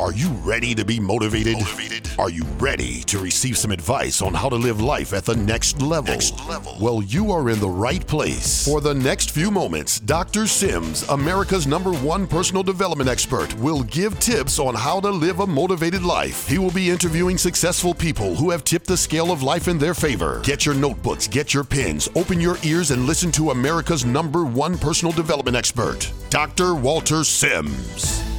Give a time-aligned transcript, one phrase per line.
[0.00, 1.58] Are you ready to be motivated?
[1.58, 2.08] motivated?
[2.18, 5.82] Are you ready to receive some advice on how to live life at the next
[5.82, 6.14] level?
[6.14, 6.74] Next level.
[6.80, 8.64] Well, you are in the right place.
[8.64, 10.46] For the next few moments, Dr.
[10.46, 15.46] Sims, America's number one personal development expert, will give tips on how to live a
[15.46, 16.48] motivated life.
[16.48, 19.92] He will be interviewing successful people who have tipped the scale of life in their
[19.92, 20.40] favor.
[20.42, 24.78] Get your notebooks, get your pens, open your ears, and listen to America's number one
[24.78, 26.74] personal development expert, Dr.
[26.74, 28.29] Walter Sims.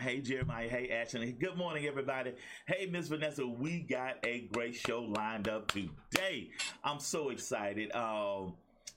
[0.00, 0.66] Hey, Jeremiah.
[0.66, 1.32] Hey, Ashley.
[1.32, 2.32] Good morning, everybody.
[2.66, 3.46] Hey, Miss Vanessa.
[3.46, 6.48] We got a great show lined up today.
[6.82, 7.94] I'm so excited.
[7.94, 8.54] Um,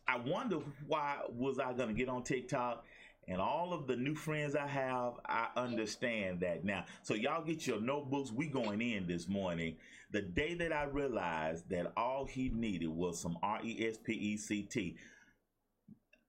[0.08, 2.86] I wonder why was I going to get on TikTok
[3.28, 6.86] and all of the new friends I have, I understand that now.
[7.02, 8.32] So y'all get your notebooks.
[8.32, 9.76] We going in this morning.
[10.12, 14.14] The day that I realized that all he needed was some R E S P
[14.14, 14.96] E C T.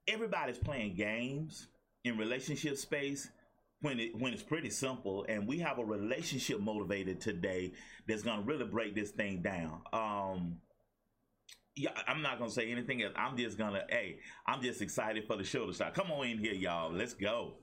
[0.08, 1.68] Everybody's playing games
[2.02, 3.30] in relationship space
[3.84, 7.72] when it when it's pretty simple and we have a relationship motivated today
[8.08, 10.56] that's gonna really break this thing down um
[11.76, 13.14] yeah, I'm not gonna say anything else.
[13.16, 15.92] I'm just gonna, hey, I'm just excited for the show to start.
[15.94, 16.92] Come on in here, y'all.
[16.92, 17.54] Let's go.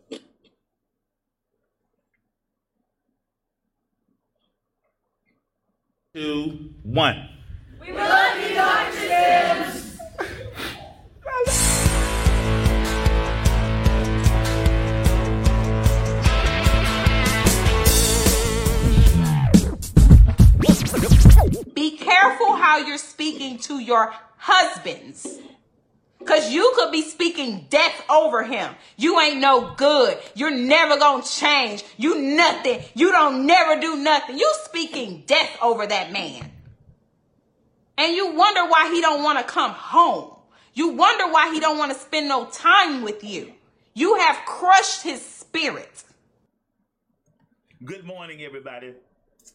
[6.13, 7.40] Two, one.
[21.73, 25.39] Be careful how you're speaking to your husbands.
[26.25, 28.75] Cause you could be speaking death over him.
[28.95, 30.19] You ain't no good.
[30.35, 31.83] You're never gonna change.
[31.97, 32.81] You nothing.
[32.93, 34.37] You don't never do nothing.
[34.37, 36.51] You speaking death over that man.
[37.97, 40.35] And you wonder why he don't want to come home.
[40.73, 43.53] You wonder why he don't want to spend no time with you.
[43.93, 46.03] You have crushed his spirit.
[47.83, 48.93] Good morning, everybody.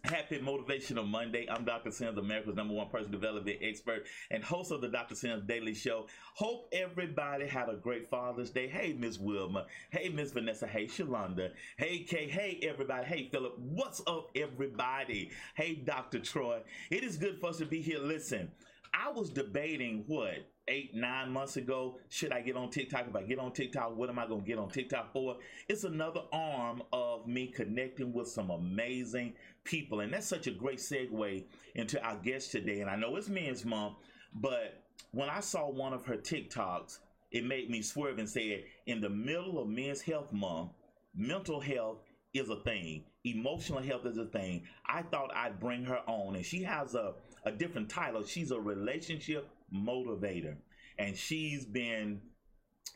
[0.04, 1.46] Happy Motivational Monday.
[1.50, 1.90] I'm Dr.
[1.90, 5.14] Sims, America's number one personal development expert and host of the Dr.
[5.14, 6.06] Sims Daily Show.
[6.34, 8.68] Hope everybody had a great Father's Day.
[8.68, 9.66] Hey, Miss Wilma.
[9.90, 10.66] Hey, Miss Vanessa.
[10.66, 11.50] Hey, Shalonda.
[11.76, 12.28] Hey, Kay.
[12.28, 13.06] Hey, everybody.
[13.06, 13.58] Hey, Philip.
[13.58, 15.30] What's up, everybody?
[15.54, 16.20] Hey, Dr.
[16.20, 16.60] Troy.
[16.90, 17.98] It is good for us to be here.
[17.98, 18.50] Listen,
[18.94, 21.98] I was debating what eight, nine months ago.
[22.08, 23.06] Should I get on TikTok?
[23.08, 25.36] If I get on TikTok, what am I going to get on TikTok for?
[25.68, 29.34] It's another arm of me connecting with some amazing
[29.64, 30.00] people.
[30.00, 31.44] And that's such a great segue
[31.74, 32.80] into our guest today.
[32.80, 33.94] And I know it's Men's Month,
[34.34, 34.82] but
[35.12, 36.98] when I saw one of her TikToks,
[37.30, 40.70] it made me swerve and say, in the middle of Men's Health Month,
[41.14, 41.98] mental health
[42.32, 44.62] is a thing, emotional health is a thing.
[44.86, 48.24] I thought I'd bring her on, and she has a, a different title.
[48.24, 50.56] She's a relationship motivator.
[50.98, 52.20] And she's been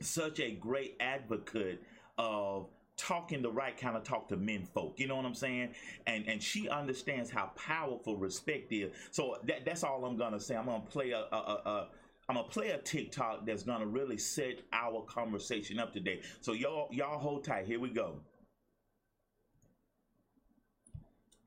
[0.01, 1.83] such a great advocate
[2.19, 4.99] of talking the right kind of talk to men folk.
[4.99, 5.75] You know what I'm saying?
[6.07, 8.93] And and she understands how powerful respect is.
[9.11, 10.57] So that, that's all I'm gonna say.
[10.57, 11.89] I'm gonna play a, a, a, a
[12.29, 16.21] I'm gonna play a TikTok that's gonna really set our conversation up today.
[16.41, 17.67] So y'all y'all hold tight.
[17.67, 18.21] Here we go.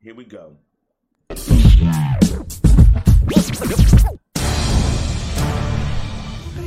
[0.02, 0.58] Here we go.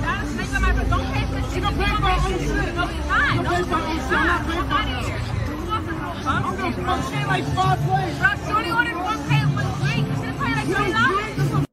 [0.00, 0.08] do.
[0.08, 0.08] serious.
[0.08, 0.34] Fuck out of you, man.
[0.34, 0.36] Embarrassed.
[0.36, 1.54] Nigga, my don't pay for shit.
[1.54, 2.74] She gonna pay for shit.
[2.74, 3.34] No, he's not.
[3.34, 4.12] You No, pay for her own he's shit.
[4.12, 4.26] I'm not.
[4.26, 5.02] not paying for out of her.
[5.04, 5.20] here.
[5.50, 8.18] You want some I'm gonna shit, shit like five ways.
[8.18, 10.08] Bro, Shorty ordered one pay with drink.
[10.08, 11.66] You should pay like twenty dollars.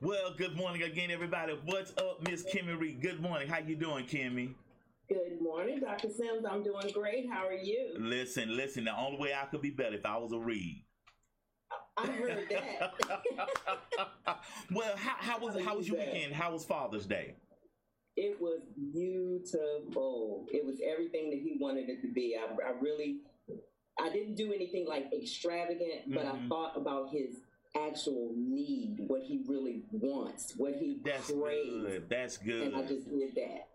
[0.00, 1.58] Well, good morning again, everybody.
[1.64, 3.02] What's up, Miss Kimmie Reed?
[3.02, 3.48] Good morning.
[3.48, 4.54] How you doing, Kimmie?
[5.08, 6.08] Good morning, Dr.
[6.10, 6.44] Sims.
[6.48, 7.28] I'm doing great.
[7.30, 7.94] How are you?
[7.98, 8.84] Listen, listen.
[8.84, 10.84] The only way I could be better if I was a Reed.
[11.98, 12.92] I heard that.
[14.72, 16.32] well, how, how was how was your weekend?
[16.34, 17.34] How was Father's Day?
[18.20, 18.58] it was
[18.92, 20.46] beautiful.
[20.52, 22.36] It was everything that he wanted it to be.
[22.36, 23.18] I, I really,
[24.00, 26.48] I didn't do anything like extravagant, but I Mhm.
[26.48, 27.36] thought about his
[27.76, 32.08] actual need, what he really wants, what he That's craves, good.
[32.08, 32.62] That's good.
[32.72, 33.68] and I just did that.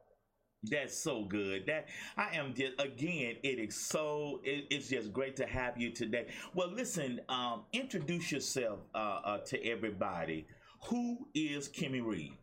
[0.63, 1.65] That's so good.
[1.67, 1.87] That
[2.17, 3.35] I am just again.
[3.43, 4.39] It is so.
[4.43, 6.27] It, it's just great to have you today.
[6.53, 7.19] Well, listen.
[7.29, 10.47] Um, introduce yourself uh, uh, to everybody.
[10.85, 12.33] Who is Kimmie Reed?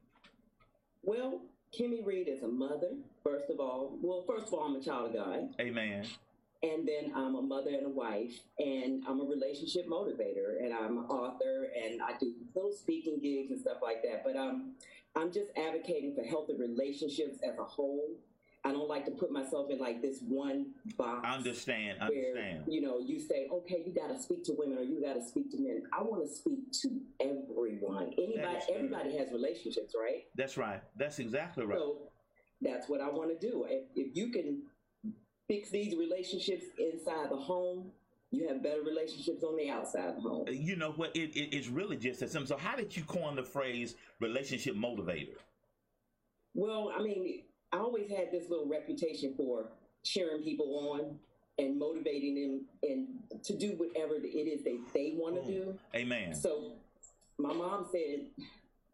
[1.02, 1.40] Well,
[1.72, 2.90] Kimmie Reed is a mother,
[3.24, 3.98] first of all.
[4.02, 5.54] Well, first of all, I'm a child of God.
[5.60, 6.04] Amen.
[6.62, 10.98] and then I'm a mother and a wife, and I'm a relationship motivator, and I'm
[10.98, 14.22] an author, and I do little speaking gigs and stuff like that.
[14.24, 14.74] But um,
[15.16, 18.10] I'm just advocating for healthy relationships as a whole.
[18.62, 21.26] I don't like to put myself in like this one box.
[21.26, 22.64] Understand, Where, understand.
[22.68, 25.26] you know, you say, okay, you got to speak to women or you got to
[25.26, 25.82] speak to men.
[25.98, 28.12] I want to speak to everyone.
[28.18, 28.74] Anybody, That is true.
[28.76, 30.24] everybody has relationships, right?
[30.36, 30.82] That's right.
[30.96, 31.78] That's exactly right.
[31.78, 31.96] So
[32.60, 33.64] that's what I want to do.
[33.66, 34.62] If, if you can
[35.48, 37.90] fix these relationships inside the home,
[38.30, 40.46] you have better relationships on the outside of the home.
[40.48, 41.14] you know what?
[41.16, 42.46] It, it, it's really just that simple.
[42.48, 45.34] So, how did you coin the phrase relationship motivator?
[46.54, 47.42] Well, I mean,
[47.72, 49.66] I always had this little reputation for
[50.04, 51.18] cheering people on
[51.58, 55.46] and motivating them and to do whatever it is they, they want to Mm.
[55.46, 55.78] do.
[55.94, 56.34] Amen.
[56.34, 56.72] So
[57.38, 58.26] my mom said,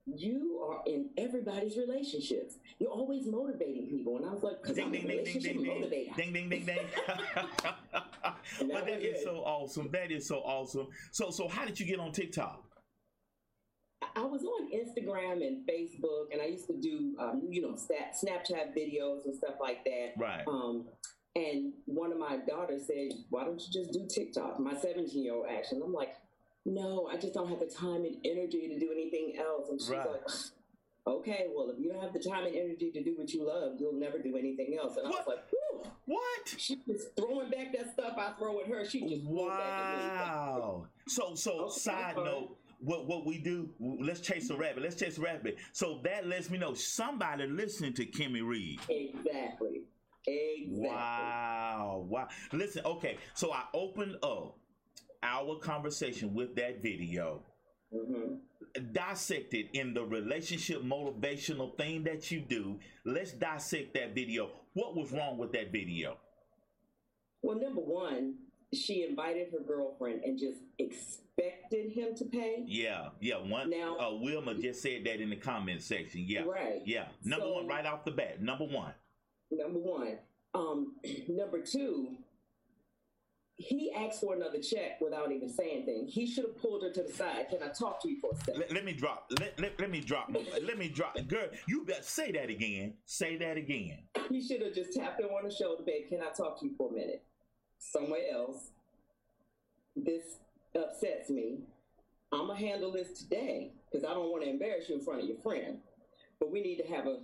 [0.06, 2.58] You are in everybody's relationships.
[2.78, 4.16] You're always motivating people.
[4.16, 6.16] And I was like, Because I'm a ding ding ding relationship ding ding motivator.
[6.16, 6.78] ding ding ding ding.
[8.72, 9.90] But that is so awesome.
[9.92, 10.86] That is so awesome.
[11.10, 12.62] So so how did you get on TikTok?
[14.14, 18.76] I was on Instagram and Facebook, and I used to do, um, you know, Snapchat
[18.76, 20.12] videos and stuff like that.
[20.16, 20.42] Right.
[20.46, 20.86] Um,
[21.34, 25.34] and one of my daughters said, "Why don't you just do TikTok?" My 17 year
[25.34, 25.82] old actually.
[25.82, 26.14] I'm like,
[26.66, 29.90] "No, I just don't have the time and energy to do anything else." And she's
[29.90, 30.06] Right.
[30.08, 30.28] like,
[31.06, 33.80] "Okay, well, if you don't have the time and energy to do what you love,
[33.80, 35.82] you'll never do anything else." And I was like, Whew.
[36.06, 36.48] What?
[36.58, 38.84] She was throwing back that stuff I throw at her.
[38.84, 40.04] She just threw back at me.
[40.18, 40.86] Wow.
[41.08, 42.56] So so Okay, side note.
[42.80, 43.70] What what we do?
[43.80, 44.82] Let's chase a rabbit.
[44.82, 45.56] Let's chase a rabbit.
[45.72, 48.80] So that lets me know somebody listening to Kimmie Reed.
[48.88, 49.82] Exactly.
[50.26, 50.88] Exactly.
[50.88, 52.04] Wow.
[52.08, 52.28] Wow.
[52.52, 53.16] Listen, okay.
[53.34, 54.58] So I opened up
[55.26, 57.42] our conversation with that video,
[57.92, 58.36] hmm
[58.92, 62.78] dissected in the relationship motivational thing that you do.
[63.06, 64.50] Let's dissect that video.
[64.74, 66.18] What was wrong with that video?
[67.42, 68.34] Well, number one,
[68.74, 72.64] she invited her girlfriend and just expected him to pay.
[72.66, 73.36] Yeah, yeah.
[73.36, 76.26] One Now- uh Wilma just said that in the comment section.
[76.28, 76.42] Yeah.
[76.42, 76.82] Right.
[76.84, 77.06] Yeah.
[77.24, 78.42] Number So- one, right off the bat.
[78.42, 78.92] Number one.
[79.50, 80.18] Number one.
[80.52, 80.96] Um,
[81.28, 82.16] number two,
[83.58, 86.06] he asked for another check without even saying anything.
[86.06, 87.48] He should have pulled her to the side.
[87.48, 88.60] Can I talk to you for a second?
[88.60, 89.30] Let, let me drop.
[89.40, 90.28] Let, let, let me drop.
[90.62, 91.16] let me drop.
[91.26, 92.94] Girl, you better say that again.
[93.06, 93.98] Say that again.
[94.28, 96.08] He should have just tapped her on the shoulder, babe.
[96.08, 97.22] Can I talk to you for a minute?
[97.78, 98.70] Somewhere else.
[99.96, 100.36] This
[100.78, 101.60] upsets me.
[102.32, 105.28] I'm gonna handle this today because I don't want to embarrass you in front of
[105.28, 105.78] your friend.
[106.38, 107.20] But we need to have a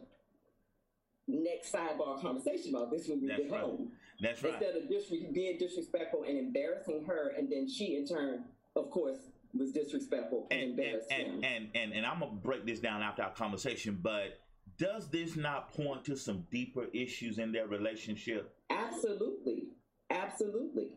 [1.29, 3.61] next sidebar conversation about this when we That's get right.
[3.61, 3.93] home.
[4.23, 4.55] That's right.
[4.55, 8.45] Instead of disre- being disrespectful and embarrassing her, and then she in turn,
[8.77, 9.19] of course,
[9.53, 11.35] was disrespectful and, and and, embarrassed him.
[11.35, 14.39] and, and and and I'm gonna break this down after our conversation, but
[14.79, 18.55] does this not point to some deeper issues in their relationship?
[18.71, 19.69] Absolutely.
[20.11, 20.91] Absolutely.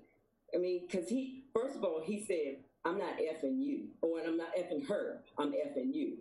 [0.53, 4.37] I mean, because he, first of all, he said, I'm not effing you, or I'm
[4.37, 6.17] not effing her, I'm effing you.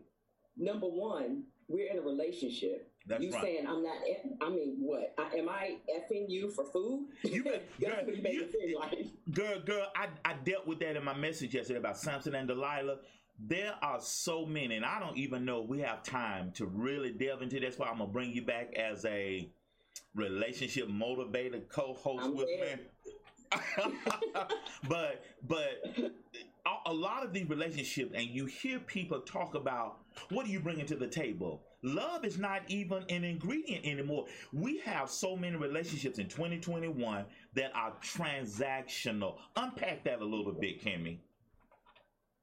[0.56, 2.90] Number one, we're in a relationship.
[3.06, 3.42] That's you right.
[3.42, 3.96] saying I'm not,
[4.42, 5.14] I mean, what?
[5.18, 7.06] I, am I effing you for food?
[7.22, 9.06] You girl, what you you- like.
[9.32, 12.98] Girl, girl, I, I dealt with that in my message yesterday about Samson and Delilah.
[13.38, 17.10] There are so many, and I don't even know if we have time to really
[17.12, 17.58] delve into.
[17.60, 19.50] That's why I'm gonna bring you back as a
[20.14, 22.76] relationship motivator co-host I'm with there.
[22.76, 22.82] me.
[24.88, 25.84] but but
[26.66, 29.98] a, a lot of these relationships, and you hear people talk about
[30.30, 31.62] what are you bringing to the table.
[31.84, 34.24] Love is not even an ingredient anymore.
[34.54, 39.36] We have so many relationships in 2021 that are transactional.
[39.54, 41.18] Unpack that a little bit, Kimmie.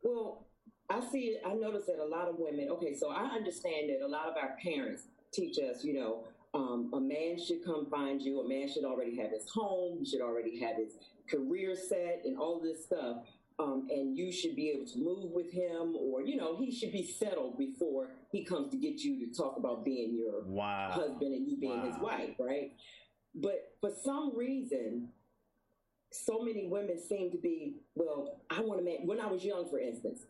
[0.04, 0.46] Well,
[0.92, 1.42] I see it.
[1.44, 2.70] I notice that a lot of women.
[2.70, 6.92] Okay, so I understand that a lot of our parents teach us, you know, um,
[6.94, 8.42] a man should come find you.
[8.42, 9.98] A man should already have his home.
[9.98, 13.18] He should already have his career set and all this stuff.
[13.62, 16.92] Um, and you should be able to move with him, or you know, he should
[16.92, 20.90] be settled before he comes to get you to talk about being your Wow.
[20.92, 22.72] husband and you being his wife, right?
[23.36, 25.10] But for some reason,
[26.12, 29.02] so many women seem to be, well, I want to make.
[29.04, 30.26] When I was young, for instance,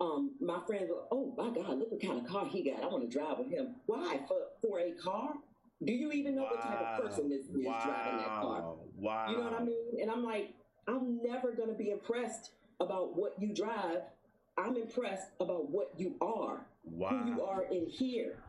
[0.00, 2.82] um, my friends were, oh my God, look what kind of car he got.
[2.82, 3.76] I want to drive with him.
[3.86, 4.20] Why?
[4.26, 5.34] For, for a car?
[5.84, 8.62] Do you even know what type of person this is driving that car?
[8.62, 8.78] Wow.
[8.96, 9.30] Wow.
[9.30, 10.00] You know what I mean?
[10.00, 10.54] And I'm like,
[10.88, 14.02] I'm never going to be impressed about what you drive.
[14.58, 17.10] I'm impressed about what you are, Wow.
[17.10, 18.42] who you are in here.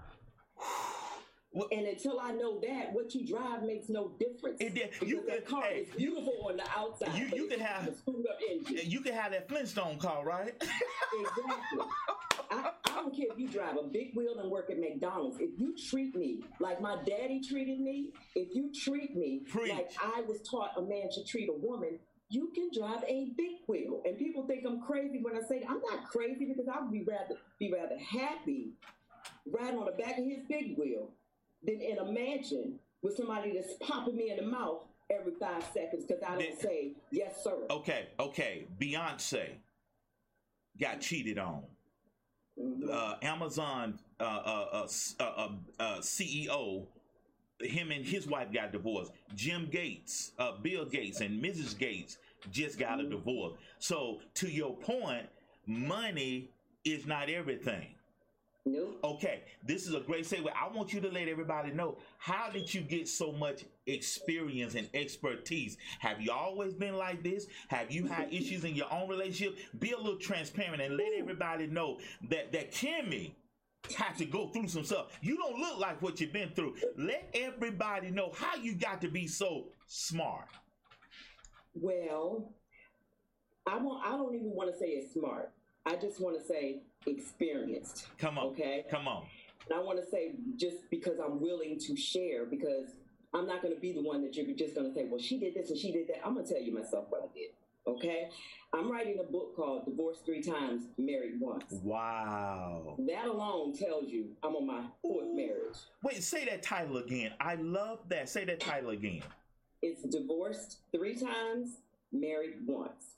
[1.54, 4.62] Well- and until I know that, what you drive makes no difference.
[4.62, 7.14] It did- you that could- car hey, is beautiful on the outside.
[7.18, 8.90] you- you could have- a screwed up engine.
[8.90, 10.54] You can have that Flintstone car, right?
[10.62, 11.86] exactly.
[12.50, 15.40] I, I don't care if you drive a big wheel and work at McDonald's.
[15.42, 19.70] If you treat me like my daddy treated me, if you treat me Preach.
[19.72, 22.00] like I was taught a man should treat a woman,
[22.32, 24.02] you can drive a big wheel.
[24.06, 27.04] And people think I'm crazy when I say I'm not crazy because I would be
[27.04, 28.70] rather be rather happy
[29.46, 31.10] riding on the back of his big wheel
[31.64, 36.06] than in a mansion with somebody that's popping me in the mouth every five seconds
[36.06, 37.58] because I don't say yes, sir.
[37.70, 38.68] Okay, okay.
[38.80, 39.50] Beyonce
[40.80, 41.64] got cheated on.
[42.92, 44.88] Uh, Amazon uh, uh, uh,
[45.20, 46.86] uh, uh, uh, CEO,
[47.66, 49.12] him and his wife got divorced.
[49.36, 51.78] Jim Gates, uh, Bill Gates, and Mrs.
[51.78, 52.18] Gates
[52.52, 53.54] just got a divorce.
[53.80, 55.28] So, to your point,
[55.68, 56.50] money
[56.84, 57.96] is not everything.
[58.64, 59.00] Nope.
[59.04, 60.48] Okay, this is a great segue.
[60.54, 64.88] I want you to let everybody know how did you get so much experience and
[64.94, 65.78] expertise?
[66.00, 67.48] Have you always been like this?
[67.70, 69.58] Have you had issues in your own relationship?
[69.80, 71.98] Be a little transparent and let everybody know
[72.30, 73.32] that that Kimmie
[73.98, 75.18] had to go through some stuff.
[75.22, 76.76] You don't look like what you've been through.
[76.98, 80.48] Let everybody know how you got to be so smart.
[81.74, 82.52] Well,
[83.68, 84.06] I want.
[84.06, 85.52] I don't even want to say it's smart.
[85.86, 88.08] I just want to say experienced.
[88.18, 88.86] Come on, Okay.
[88.90, 89.26] come on.
[89.70, 92.90] And I want to say just because I'm willing to share, because
[93.34, 95.40] I'm not going to be the one that you're just going to say, well, she
[95.40, 96.26] did this and she did that.
[96.26, 97.52] I'm going to tell you myself what I did.
[97.88, 98.30] Okay.
[98.74, 101.66] I'm writing a book called Divorced Three Times, Married Once.
[101.84, 102.96] Wow.
[103.08, 105.76] That alone tells you I'm on my fourth marriage.
[106.04, 107.32] Wait, say that title again.
[107.40, 108.30] I love that.
[108.30, 109.24] Say that title again.
[109.82, 111.78] It's divorced three times,
[112.14, 113.16] married once.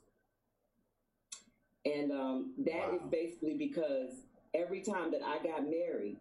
[1.84, 3.08] And um, that is Wow.
[3.12, 4.12] basically because
[4.54, 6.16] every time that I got married,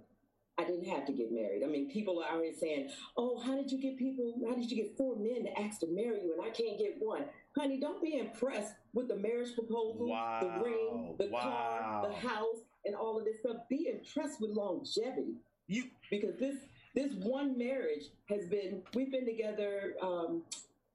[0.58, 1.64] I didn't have to get married.
[1.64, 4.36] I mean, people are always saying, "Oh, how did you get people?
[4.48, 6.98] How did you get four men to ask to marry you, and I can't get
[7.00, 7.24] one?"
[7.56, 10.40] Honey, don't be impressed with the marriage proposal, Wow.
[10.42, 13.58] the ring, the car, the house, and all of this stuff.
[13.70, 15.36] Be impressed with longevity
[15.68, 16.56] You because this
[16.96, 20.44] this one marriage has been we've been together um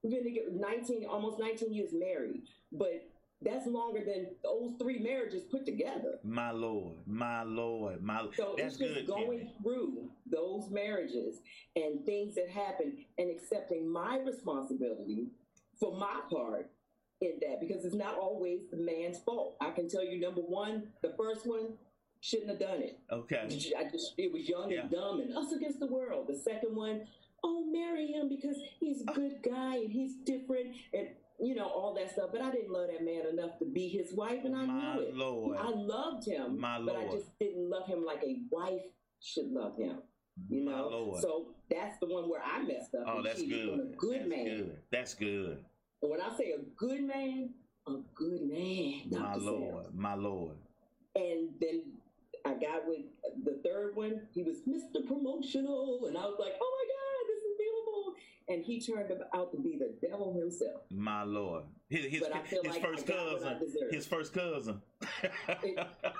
[0.03, 3.05] we've been together 19 almost 19 years married but
[3.41, 8.75] that's longer than those three marriages put together My Lord, my Lord, my so That's
[8.75, 9.07] it's just good.
[9.07, 9.63] going Kimmie.
[9.63, 11.39] through those marriages
[11.75, 15.27] and things that happen and accepting my responsibility
[15.79, 16.69] for my part
[17.21, 19.55] in that because it's not always the man's fault.
[19.61, 21.73] I can tell you, number one, the first one
[22.21, 22.99] shouldn't have done it.
[23.11, 23.37] Okay.
[23.77, 24.81] I just it was young Yeah.
[24.81, 26.27] and dumb and us against the world.
[26.27, 27.07] The second one,
[27.43, 29.13] oh, marry him because he's a oh.
[29.13, 31.07] good guy and he's different and
[31.41, 32.29] you know all that stuff.
[32.31, 35.01] But I didn't love that man enough to be his wife, and I My knew
[35.01, 35.15] it.
[35.15, 35.57] Lord.
[35.57, 38.81] I loved him, My but I just didn't love him like a wife
[39.21, 39.99] should love him.
[40.49, 41.21] You My know, Lord.
[41.21, 43.03] so that's the one where I messed up.
[43.07, 43.95] oh, that's good.
[43.97, 44.45] Good that's man.
[44.45, 44.77] good.
[44.91, 45.63] That's good.
[46.01, 47.49] And when I say a good man,
[47.87, 49.01] a good man.
[49.09, 49.39] My Dr.
[49.39, 49.45] Sam.
[49.45, 49.95] Lord.
[49.95, 50.55] My Lord.
[51.15, 51.83] And then
[52.45, 53.01] I got with
[53.43, 54.27] the third one.
[54.33, 55.05] He was Mr.
[55.05, 58.15] Promotional, and I was like, "Oh my God, this is beautiful!"
[58.47, 60.83] And he turned out to be the devil himself.
[60.89, 61.65] My Lord.
[61.89, 63.89] His his, But I feel his like first I got what cousin.
[63.91, 64.81] His first cousin.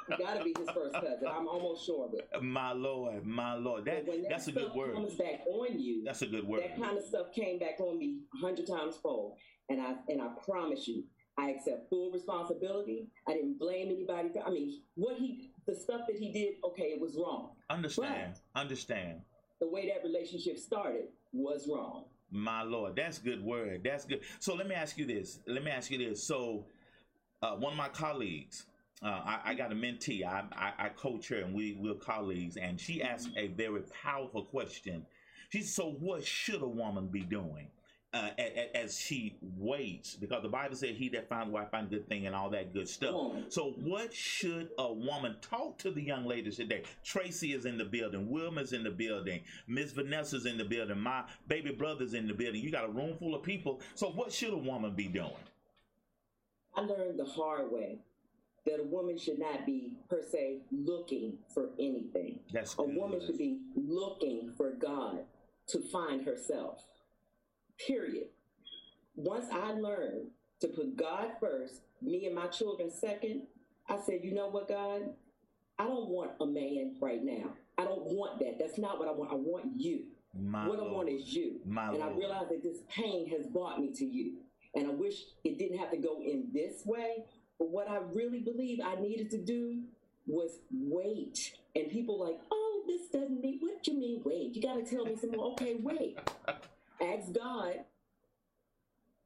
[0.10, 1.28] It got to be his first cousin.
[1.28, 2.44] I'm almost sure of it.
[2.44, 3.26] my Lord.
[3.26, 3.86] My Lord.
[3.86, 4.94] That that that's a good word.
[4.96, 6.62] comes back on you, That's a good word.
[6.64, 9.38] that kind of stuff came back on me a hundred times fold.
[9.70, 11.04] And I and I promise you,
[11.38, 13.08] I accept full responsibility.
[13.28, 14.30] I didn't blame anybody.
[14.30, 17.52] For, I mean, what he, the stuff that he did, okay, it was wrong.
[17.70, 18.34] Understand.
[18.56, 19.22] Understand.
[19.60, 22.06] The way that relationship started was wrong.
[22.32, 23.82] My Lord, that's good word.
[23.84, 24.22] That's good.
[24.40, 25.40] So let me ask you this.
[25.48, 26.24] Let me ask you this.
[26.24, 26.66] So,
[27.42, 28.66] uh, one of my colleagues,
[29.02, 30.26] uh, I, I got a mentee.
[30.26, 32.58] I, I, I coach her, and we we're colleagues.
[32.58, 35.06] And she asked a very powerful question.
[35.50, 37.68] She said, "So, what should a woman be doing
[38.14, 40.16] uh, a- a- as she waits?
[40.16, 42.74] Because the Bible said, "He that finds a wife find good thing," and all that
[42.74, 43.46] good stuff." Woman.
[43.50, 46.84] So, what should a woman talk to the young ladies today?
[47.04, 48.28] Tracy is in the building.
[48.30, 49.42] Wilma's in the building.
[49.66, 51.00] Miss Vanessa's in the building.
[51.00, 52.62] My baby brother's in the building.
[52.62, 53.80] You got a room full of people.
[53.96, 55.32] So, what should a woman be doing?
[56.76, 58.00] I learned the hard way
[58.70, 62.40] that a woman should not be per se looking for anything.
[62.54, 62.96] That's A good.
[62.96, 65.20] woman should be looking for God
[65.70, 66.84] to find herself.
[67.88, 68.28] Period.
[69.16, 70.28] Once I learned
[70.62, 73.44] to put God first, me and my children second,
[73.88, 75.02] I said, you know what, God?
[75.78, 77.54] I don't want a man right now.
[77.78, 78.60] I don't want that.
[78.60, 79.32] That's not what I want.
[79.32, 80.04] I want you.
[80.38, 81.60] My what I want is you.
[81.66, 82.18] My and I Lord.
[82.20, 84.34] realized that this pain has brought me to you.
[84.76, 87.24] And I wish it didn't have to go in this way.
[87.60, 89.82] But what I really believe I needed to do
[90.26, 91.54] was wait.
[91.76, 94.56] And people like, oh, this doesn't mean what you mean wait.
[94.56, 95.52] You gotta tell me some more.
[95.52, 96.18] Okay, wait.
[97.02, 97.76] Ask God,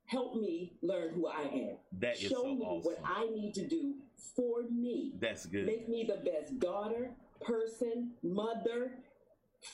[0.05, 1.77] help me learn who I am.
[1.99, 2.99] That is Show so me what.
[3.05, 3.95] I need to do
[4.35, 5.13] for me.
[5.19, 5.65] That's good.
[5.65, 7.11] Make me the best daughter,
[7.41, 8.93] person, mother,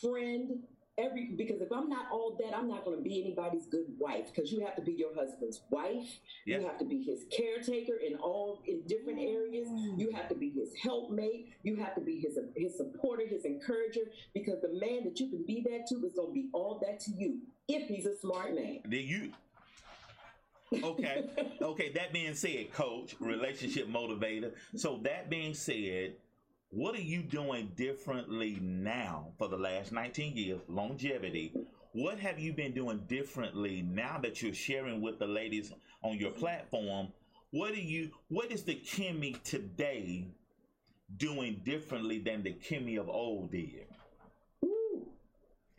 [0.01, 0.59] friend,
[0.99, 4.31] every because if I'm not all that, I'm not going to be anybody's good wife
[4.33, 6.19] because you have to be your husband's wife.
[6.45, 6.61] Yes.
[6.61, 9.67] You have to be his caretaker in all in different areas.
[9.97, 11.49] You have to be his helpmate.
[11.63, 14.01] You have to be his his supporter, his encourager
[14.33, 16.99] because the man that you can be that to is going to be all that
[17.01, 18.79] to you if he's a smart man.
[18.85, 19.31] Then you
[20.83, 21.27] okay
[21.61, 26.13] okay that being said coach relationship motivator so that being said
[26.71, 31.51] what are you doing differently now for the last 19 years longevity
[31.93, 35.73] what have you been doing differently now that you're sharing with the ladies
[36.03, 37.07] on your platform
[37.51, 40.27] what are you what is the kimmie today
[41.17, 43.88] doing differently than the kimmie of old did
[44.63, 45.07] Ooh.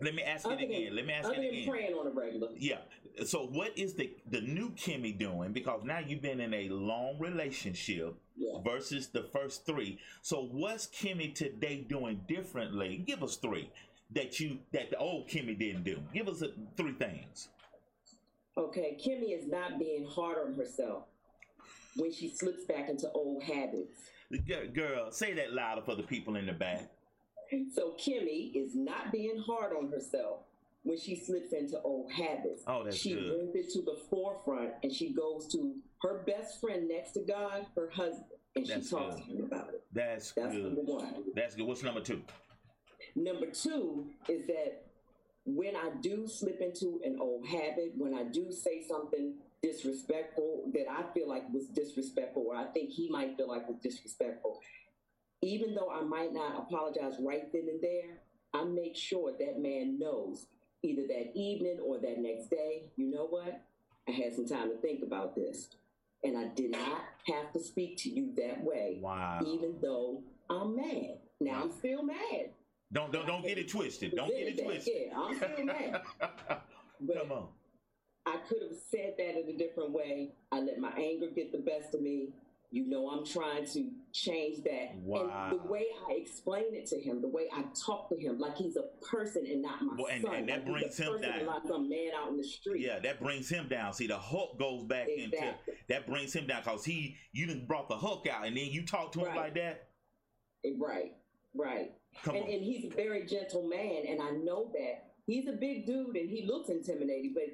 [0.00, 2.48] let me ask it again let me ask it again praying on a regular.
[2.56, 2.78] yeah.
[3.24, 5.52] So what is the the new Kimmie doing?
[5.52, 8.58] Because now you've been in a long relationship Yeah.
[8.64, 9.98] versus the first three.
[10.22, 13.04] So what's Kimmie today doing differently?
[13.06, 13.70] Give us three
[14.14, 15.98] that you that the old Kimmie didn't do.
[16.14, 17.50] Give us a, three things.
[18.56, 21.04] Okay, Kimmie is not being hard on herself
[21.96, 24.08] when she slips back into old habits.
[24.48, 26.88] Girl, girl, say that louder for the people in the back.
[27.74, 30.40] So Kimmie is not being hard on herself
[30.82, 32.62] when she slips into old habits.
[32.66, 33.52] Oh, that's she good.
[33.52, 37.66] brings it to the forefront and she goes to her best friend next to God,
[37.76, 38.24] her husband,
[38.56, 39.24] and That's she talks good.
[39.24, 39.82] to him about it.
[39.92, 40.64] That's, That's good.
[40.64, 41.14] number one.
[41.34, 41.66] That's good.
[41.66, 42.22] What's number two?
[43.14, 44.84] Number two is that
[45.44, 50.86] when I do slip into an old habit, when I do say something disrespectful that
[50.90, 54.58] I feel like was disrespectful, or I think he might feel like was disrespectful,
[55.42, 58.18] even though I might not apologize right then and there,
[58.54, 60.46] I make sure that man knows
[60.82, 63.60] either that evening or that next day, you know what?
[64.08, 65.68] I had some time to think about this.
[66.24, 69.40] And I did not have to speak to you that way, Wow.
[69.46, 71.18] even though I'm mad.
[71.40, 72.50] Now I'm still mad.
[72.92, 74.14] Don't don't don't get it twisted.
[74.14, 74.94] Don't get it That, twisted.
[75.06, 76.02] Yeah, I'm still mad.
[77.02, 77.46] But Come on.
[78.26, 80.32] I could have said that in a different way.
[80.52, 82.28] I let my anger get the best of me.
[82.72, 84.94] You know, I'm trying to change that.
[85.02, 85.48] Wow.
[85.50, 88.56] And the way I explain it to him, the way I talk to him, like
[88.56, 90.34] he's a person and not my Well, and- son.
[90.36, 91.46] and that like brings him down.
[91.46, 92.82] Like some man out in the street.
[92.86, 93.92] Yeah, that brings him down.
[93.92, 95.52] See, the hook goes back into
[95.88, 98.86] that brings him down because he you done brought the hook out and then you
[98.86, 99.36] talk to him Right.
[99.36, 99.88] like that.
[100.78, 101.12] Right,
[101.54, 101.92] right.
[102.22, 102.50] Come and, on.
[102.50, 106.28] and he's a very gentle man, and I know that he's a big dude and
[106.30, 107.34] he looks intimidating.
[107.34, 107.44] But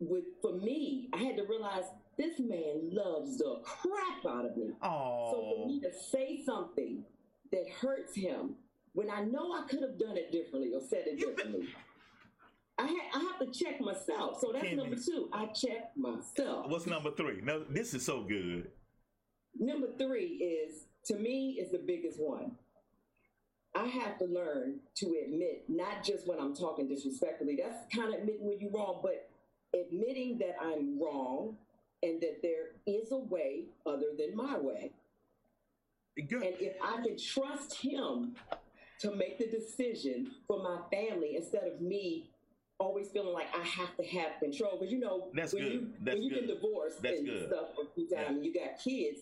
[0.00, 1.84] with for me, I had to realize
[2.18, 4.72] this man loves the crap out of me.
[4.82, 7.04] So for me to say something
[7.52, 8.56] that hurts him
[8.94, 11.68] when I know I could have done it differently or said it differently,
[12.78, 14.40] I ha- I have to check myself.
[14.40, 14.76] So that's Kimmie.
[14.76, 15.28] number two.
[15.32, 16.68] I check myself.
[16.68, 17.40] what's number three?
[17.42, 18.70] No, this is so good.
[19.58, 22.52] Number three is to me is the biggest one.
[23.76, 27.58] I have to learn to admit not just when I'm talking disrespectfully.
[27.60, 29.28] That's kind of admitting when you're wrong, but
[29.74, 31.56] admitting that I'm wrong
[32.02, 34.92] and that there is a way other than my way.
[36.16, 36.42] Good.
[36.42, 38.36] And if I can trust him
[39.00, 42.30] to make the decision for my family instead of me
[42.78, 44.78] always feeling like I have to have control.
[44.78, 45.72] Because you know, That's when good.
[45.72, 46.54] you That's when been good.
[46.54, 47.48] divorced That's and good.
[47.48, 48.34] stuff for a few times, Yeah.
[48.34, 49.20] and you got kids,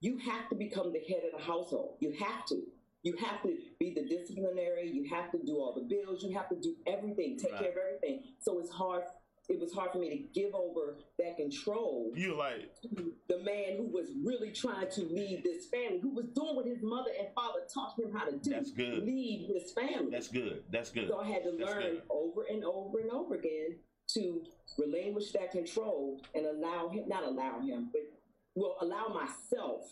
[0.00, 1.96] you have to become the head of the household.
[2.00, 2.62] You have to.
[3.02, 4.90] You have to be the disciplinary.
[4.90, 6.22] You have to do all the bills.
[6.22, 7.60] You have to do everything, take Right.
[7.62, 8.24] care of everything.
[8.40, 9.04] So it's hard.
[9.48, 12.70] It was hard for me to give over that control You like
[13.28, 16.82] the man who was really trying to lead this family, who was doing what his
[16.82, 18.50] mother and father taught him how to do.
[18.50, 19.04] That's good.
[19.04, 20.10] Lead his family.
[20.10, 20.62] that's good.
[20.70, 21.08] That's good.
[21.08, 22.02] so I had to That's learn good.
[22.08, 23.76] over and over and over again
[24.14, 24.42] to
[24.78, 28.02] relinquish that control and allow him, not allow him, but
[28.54, 29.82] well, allow myself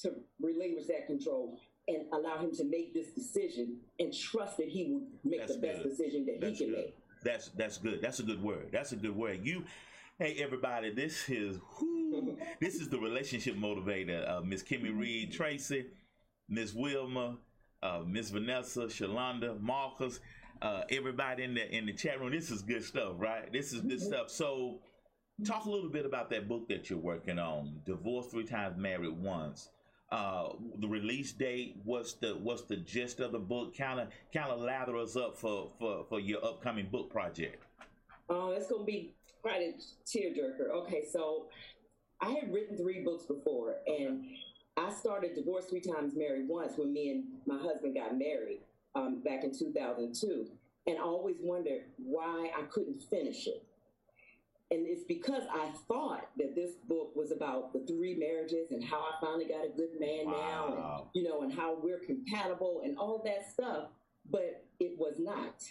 [0.00, 4.92] to relinquish that control and allow him to make this decision and trust that he
[4.92, 5.88] would make That's the best good.
[5.90, 6.84] decision that That's he can good.
[6.86, 6.94] make.
[7.26, 8.00] That's that's good.
[8.00, 8.68] That's a good word.
[8.70, 9.40] That's a good word.
[9.42, 9.64] You,
[10.16, 14.30] hey everybody, this is whoo, this is the relationship motivator.
[14.30, 15.86] Uh, Miss Kimmie Reed, Tracy,
[16.48, 17.38] Miss Wilma,
[17.82, 20.20] uh, Miss Vanessa, Shalonda, Marcus,
[20.62, 22.30] uh, everybody in the in the chat room.
[22.30, 23.52] This is good stuff, right?
[23.52, 24.30] This is good stuff.
[24.30, 24.78] So,
[25.44, 29.18] talk a little bit about that book that you're working on, "Divorced Three Times, Married
[29.18, 29.68] Once."
[30.10, 31.76] Uh, the release date.
[31.84, 33.76] What's the what's the gist of the book?
[33.76, 37.64] Kind of kind of lather us up for for for your upcoming book project.
[38.28, 39.74] Oh, it's gonna be quite a
[40.06, 40.70] tearjerker.
[40.82, 41.46] Okay, so
[42.20, 44.24] I had written three books before, and
[44.76, 48.60] I started Divorced Three Times, Married Once when me and my husband got married
[48.94, 50.46] um, back in 2002.
[50.86, 53.64] And I always wondered why I couldn't finish it.
[54.70, 58.98] And it's because I thought that this book was about the three marriages and how
[58.98, 62.98] I finally got a good man now, and you know, and how we're compatible and
[62.98, 63.90] all that stuff.
[64.28, 65.62] But it was not.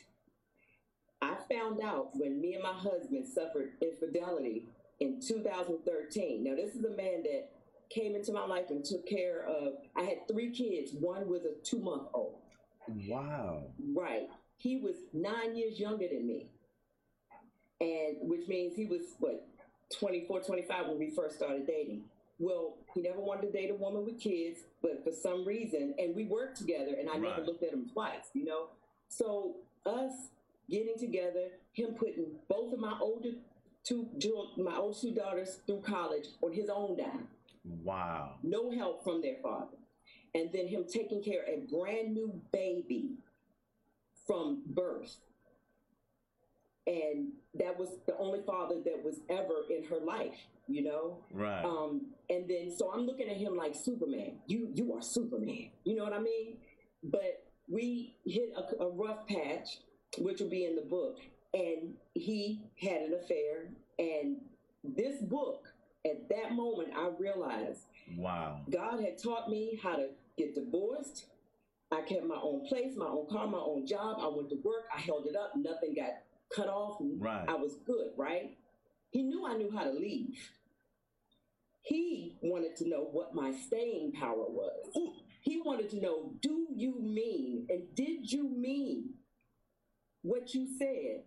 [1.21, 4.67] I found out when me and my husband suffered infidelity
[4.99, 6.43] in 2013.
[6.43, 7.49] Now, this is a man that
[7.89, 9.73] came into my life and took care of.
[9.95, 10.91] I had three kids.
[10.99, 12.39] One was a two month old.
[12.87, 13.71] Wow.
[13.93, 14.27] Right.
[14.57, 16.47] He was nine years younger than me.
[17.85, 19.47] And which means he was what,
[19.99, 22.01] 24, 25 when we first started dating.
[22.39, 26.15] Well, he never wanted to date a woman with kids, but for some reason, and
[26.15, 28.69] we worked together and I never looked at him twice, you know?
[29.07, 30.29] So us
[30.69, 33.29] getting together, him putting both of my older
[33.83, 34.09] two
[34.57, 37.27] my oldest two daughters through college on his own dime
[37.83, 38.37] Wow.
[38.41, 39.77] no help from their father.
[40.33, 43.11] And then him taking care of a brand new baby
[44.27, 45.17] from birth.
[46.85, 50.35] And that was the only father that was ever in her life,
[50.67, 51.17] you know?
[51.31, 51.63] Right.
[51.63, 54.39] Um, and then so I'm looking at him like Superman.
[54.47, 55.69] You you are Superman.
[55.83, 56.57] You know what I mean?
[57.03, 59.79] But we hit a, a rough patch,
[60.17, 61.17] which will be in the book,
[61.53, 63.69] and he had an affair.
[63.97, 64.37] And
[64.83, 65.67] this book,
[66.05, 67.85] at that moment, I realized
[68.17, 68.61] wow.
[68.69, 71.27] God had taught me how to get divorced.
[71.91, 74.17] I kept my own place, my own car, my own job.
[74.19, 74.85] I went to work.
[74.95, 75.53] I held it up.
[75.55, 76.09] Nothing got
[76.53, 76.97] cut off.
[77.01, 77.45] Right.
[77.47, 78.57] I was good, right?
[79.11, 80.37] He knew I knew how to leave.
[81.83, 85.11] He wanted to know what my staying power was.
[85.41, 89.11] He wanted to know, do you mean and did you mean
[90.23, 91.23] what you said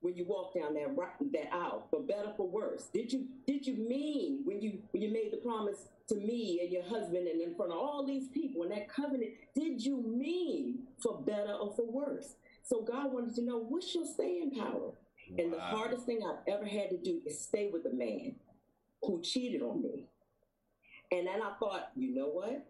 [0.00, 0.96] when you walked down that
[1.32, 2.88] that aisle, for better for worse?
[2.92, 6.72] Did you did you mean when you when you made the promise to me and
[6.72, 9.32] your husband and in front of all these people in that covenant?
[9.54, 12.36] Did you mean for better or for worse?
[12.68, 14.92] So God wanted to know what's your staying power.
[15.38, 18.34] And the hardest thing I've ever had to do is stay with a man
[19.02, 20.06] who cheated on me.
[21.10, 22.66] And then I thought, you know what?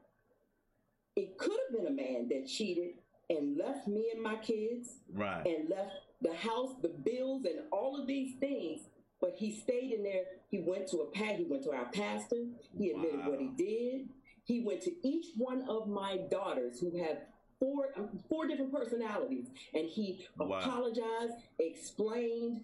[1.17, 2.95] It could have been a man that cheated
[3.29, 5.45] and left me and my kids Right.
[5.45, 5.91] and left
[6.23, 8.83] the house, the bills, and all of these things.
[9.21, 10.23] But he stayed in there.
[10.49, 12.47] He went to a pa- he went to our pastor.
[12.77, 14.09] He admitted what he did.
[14.45, 17.19] He went to each one of my daughters who have
[17.61, 20.59] four um, four different personalities, and he Wow.
[20.61, 22.62] apologized, explained.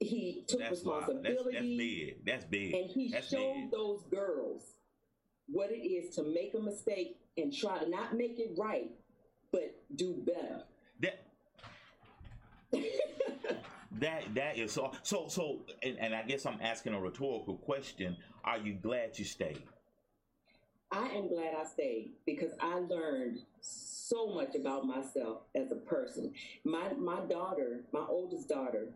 [0.00, 1.02] He took That's wild.
[1.24, 1.52] That's, responsibility.
[1.54, 2.24] that's big.
[2.24, 2.74] That's big.
[2.74, 3.70] And he that's showed big.
[3.72, 4.62] those girls
[5.48, 8.90] what it is to make a mistake and try to not make it right,
[9.50, 10.62] but do better.
[11.00, 11.22] That
[13.92, 18.16] that that is so so so and, and I guess I'm asking a rhetorical question.
[18.44, 19.62] Are you glad you stayed?
[20.90, 26.32] I am glad I stayed because I learned so much about myself as a person.
[26.64, 28.88] My my daughter, my oldest daughter,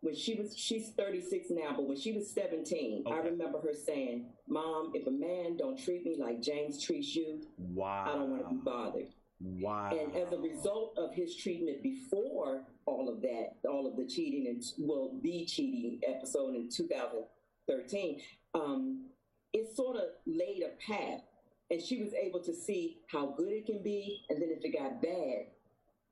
[0.00, 4.26] when she was she's 36 now, but when she was 17, I remember her saying,
[4.48, 8.04] "Mom, if a man don't treat me like James treats you, Wow.
[8.06, 9.08] I don't want to be bothered."
[9.40, 9.90] Wow.
[9.90, 14.46] And as a result of his treatment before all of that, all of the cheating
[14.48, 18.20] and well, the cheating episode in 2013,
[18.54, 19.06] um,
[19.52, 21.20] it sort of laid a path,
[21.70, 24.76] and she was able to see how good it can be, and then if it
[24.76, 25.46] got bad,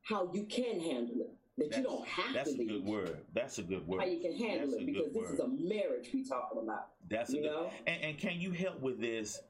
[0.02, 1.34] how you can handle it.
[1.56, 3.18] That that's, you don't have that's to a good word.
[3.32, 4.00] That's a good word.
[4.00, 6.88] How you can handle That's it because this is a marriage we talking about.
[7.08, 7.44] That's a good.
[7.44, 7.70] know?
[7.86, 9.40] And, and can you help with this?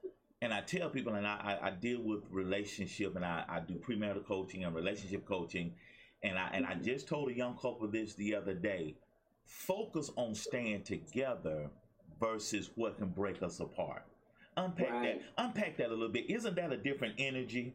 [0.43, 3.77] And I tell people, and I, I, I deal with relationship, and I, I do
[3.77, 5.73] premarital coaching and relationship coaching,
[6.23, 6.85] and I and I mm-hmm.
[6.85, 8.97] just told a young couple this the other day.
[9.47, 11.71] Focus on staying together
[12.21, 14.05] versus what can break us apart.
[14.57, 15.21] Unpack Right.
[15.37, 15.45] that.
[15.45, 16.31] Unpack that a little bit.
[16.31, 17.75] Isn't that a different energy?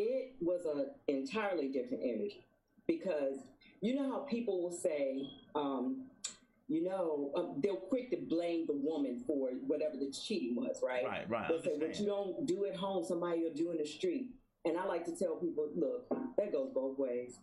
[0.00, 2.44] it was an entirely different energy
[2.86, 3.38] because
[3.80, 6.04] you know how people will say, um,
[6.68, 11.04] you know, um, they're quick to blame the woman for whatever the cheating was, right?
[11.04, 11.48] Right, right.
[11.48, 14.28] They'll say, what you don't do at home, somebody will do in the street.
[14.64, 17.40] And I like to tell people, look, that goes both ways.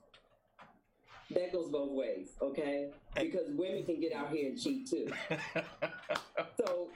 [1.31, 2.91] That goes both ways, okay?
[3.15, 5.09] Because women can get out here and cheat too.
[6.57, 6.89] So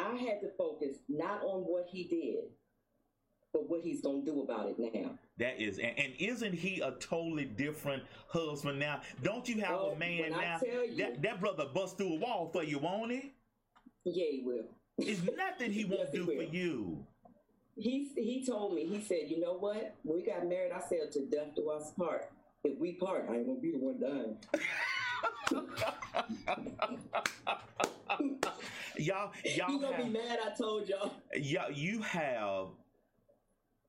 [0.00, 2.44] I had to focus not on what he did,
[3.52, 5.18] but what he's going to do about it now.
[5.38, 9.00] That is, and, and isn't he a totally different husband now?
[9.22, 10.60] Don't you have Oh, a man now?
[10.62, 13.32] you- that that brother bust through a wall for you, won't he?
[14.04, 14.64] Yeah, he will.
[14.98, 17.06] It's nothing he won't Yes, he do for you.
[17.76, 18.84] He he told me.
[18.86, 19.94] He said, "You know what?
[20.02, 22.30] When we got married, I said to death do us part.
[22.64, 24.36] If we part, I ain't gonna be the one dying."
[28.98, 30.38] Y'all, You y'all gonna be have, mad?
[30.44, 31.12] I told y'all.
[31.34, 32.68] y'all, you have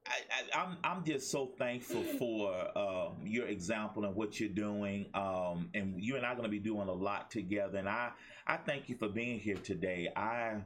[0.07, 0.13] I,
[0.57, 5.05] I, I'm I'm just so thankful for um, your example and what you're doing.
[5.13, 7.77] Um, and you and I are going to be doing a lot together.
[7.77, 8.11] And I
[8.47, 10.09] I thank you for being here today.
[10.15, 10.61] I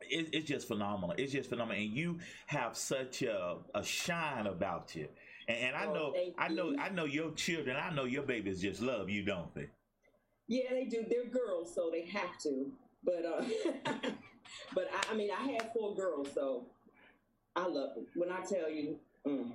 [0.00, 1.14] it, it's just phenomenal.
[1.18, 5.08] It's just phenomenal, and you have such a, a shine about you.
[5.50, 6.76] And, and I Oh, know I know.
[6.78, 7.76] I know your children.
[7.76, 9.66] I know your babies just love you, don't they?
[10.46, 11.04] Yeah, they do.
[11.08, 12.70] They're girls, so they have to.
[13.04, 13.44] But uh,
[14.74, 16.66] but I, I mean, I had four girls, so
[17.56, 18.06] I love them.
[18.14, 19.50] When I tell you, mm,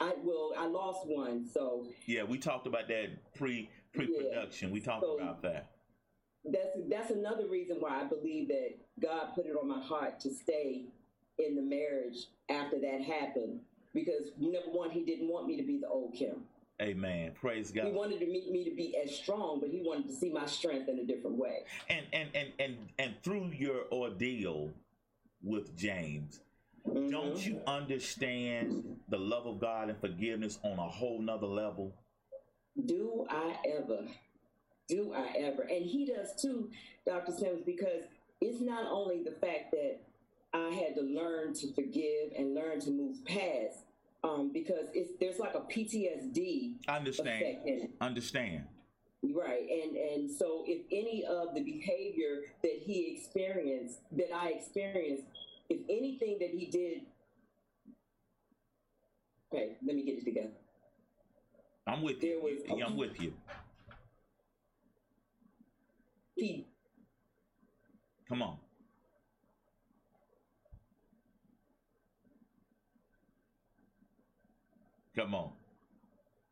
[0.00, 0.54] I will.
[0.58, 4.70] I lost one, so Yeah, we talked about that pre pre production.
[4.72, 5.70] We talked So- about that.
[6.44, 10.30] that's that's another reason why I believe that God put it on my heart to
[10.34, 10.86] stay
[11.38, 13.60] in the marriage after that happened.
[13.94, 16.44] Because number one, He didn't want me to be the old Kim.
[16.80, 17.32] Amen.
[17.40, 17.86] Praise God.
[17.86, 20.46] He wanted to meet me to be as strong, but He wanted to see my
[20.46, 21.64] strength in a different way.
[21.88, 24.70] And and and and and through your ordeal
[25.42, 26.40] with James,
[26.86, 27.10] Mhm.
[27.10, 31.92] don't you understand the love of God and forgiveness on a whole nother level?
[32.84, 34.06] Do I ever?
[34.88, 35.62] Do I ever?
[35.62, 36.70] And he does too,
[37.04, 37.32] Dr.
[37.32, 38.04] Sims, because
[38.40, 39.98] it's not only the fact that
[40.54, 43.84] I had to learn to forgive and learn to move past,
[44.24, 47.28] um, because it's there's like a PTSD I understand.
[47.42, 47.90] effect in it.
[48.00, 48.64] Understand.
[49.22, 49.68] Right.
[49.68, 55.24] And and so if any of the behavior that he experienced, that I experienced,
[55.68, 57.02] if anything that he did
[59.52, 60.50] Okay, let me get it together.
[61.86, 62.42] I'm with There you.
[62.68, 63.32] was- I'm with you.
[66.36, 66.66] He
[68.28, 68.58] Come on.
[75.18, 75.50] Come on.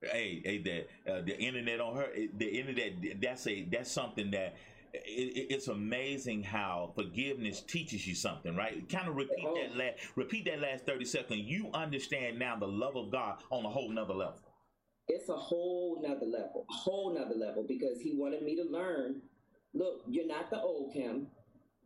[0.02, 3.20] Hey, hey, the uh, the internet on her, the internet.
[3.22, 4.56] That's a that's something that
[4.92, 4.98] it,
[5.36, 8.88] it- it's amazing how forgiveness teaches you something, right?
[8.88, 11.40] Kind of repeat that last repeat that last thirty seconds.
[11.44, 14.40] You understand now the love of God on a whole nother level.
[15.08, 19.22] it's a whole nother level, a whole nother level, because he wanted me to learn.
[19.74, 21.28] Look, you're not the old Kim.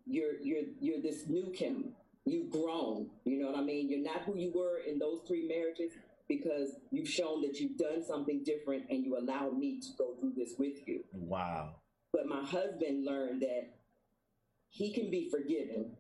[0.07, 1.93] You're you're you're this new Kim.
[2.27, 3.09] You've grown.
[3.25, 3.89] You know what I mean?
[3.89, 5.93] You're not who you were in those three marriages
[6.31, 10.33] because you've shown that you've done something different and you allowed me to go through
[10.37, 11.03] this with you.
[11.13, 11.75] Wow.
[12.13, 13.75] But my husband learned that
[14.69, 15.97] he can be forgiven.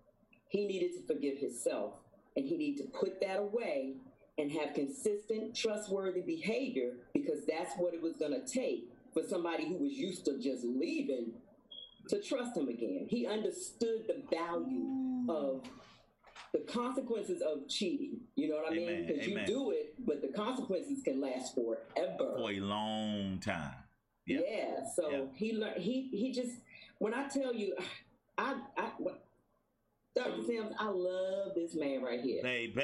[0.49, 1.95] He needed to forgive himself
[2.37, 3.97] and he needed to put that away
[4.39, 9.67] and have consistent, trustworthy behavior because that's what it was going to take for somebody
[9.67, 11.33] who was used to just leaving
[12.09, 13.07] to trust him again.
[13.11, 15.65] He understood the value of
[16.53, 18.21] the consequences of cheating.
[18.35, 19.07] You know what I mean?
[19.07, 22.35] Because you do it, but the consequences can last forever.
[22.39, 23.75] For a long time.
[24.27, 24.41] Yeah.
[24.47, 24.85] Yeah.
[24.95, 25.25] So Yeah.
[25.35, 25.83] he learned.
[25.83, 26.57] He he just
[26.99, 27.77] when I tell you,
[28.39, 29.25] I I what-
[30.13, 30.43] Dr.
[30.43, 32.43] Sims, I love this man right here.
[32.43, 32.83] Baby,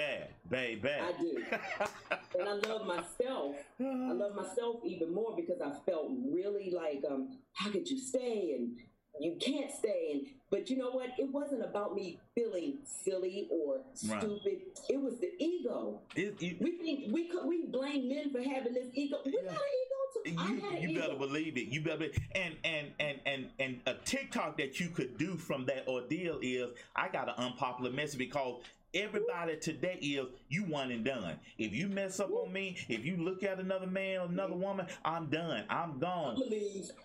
[0.48, 0.88] baby.
[0.88, 1.42] I do,
[2.38, 3.56] and I love myself.
[3.80, 8.54] I love myself even more because I felt really like, um, how could you stay
[8.56, 8.78] and
[9.20, 11.10] you can't stay and but you know what?
[11.18, 14.22] It wasn't about me feeling silly or Right.
[14.22, 14.60] stupid.
[14.88, 16.00] It was the ego.
[16.14, 19.20] It- We think we could we blame men for having this ego.
[19.24, 19.42] We Yeah.
[19.52, 20.34] got an ego too.
[20.38, 21.00] I you, you ego.
[21.00, 21.66] better believe it.
[21.68, 25.66] You better be, and and and and and a TikTok that you could do from
[25.66, 28.62] that ordeal is I got an unpopular message because
[28.94, 31.38] everybody today is you one and done.
[31.58, 34.62] If you mess up on me, if you look at another man or another mm-hmm.
[34.62, 35.64] woman, I'm done.
[35.68, 36.42] I'm I'm gone.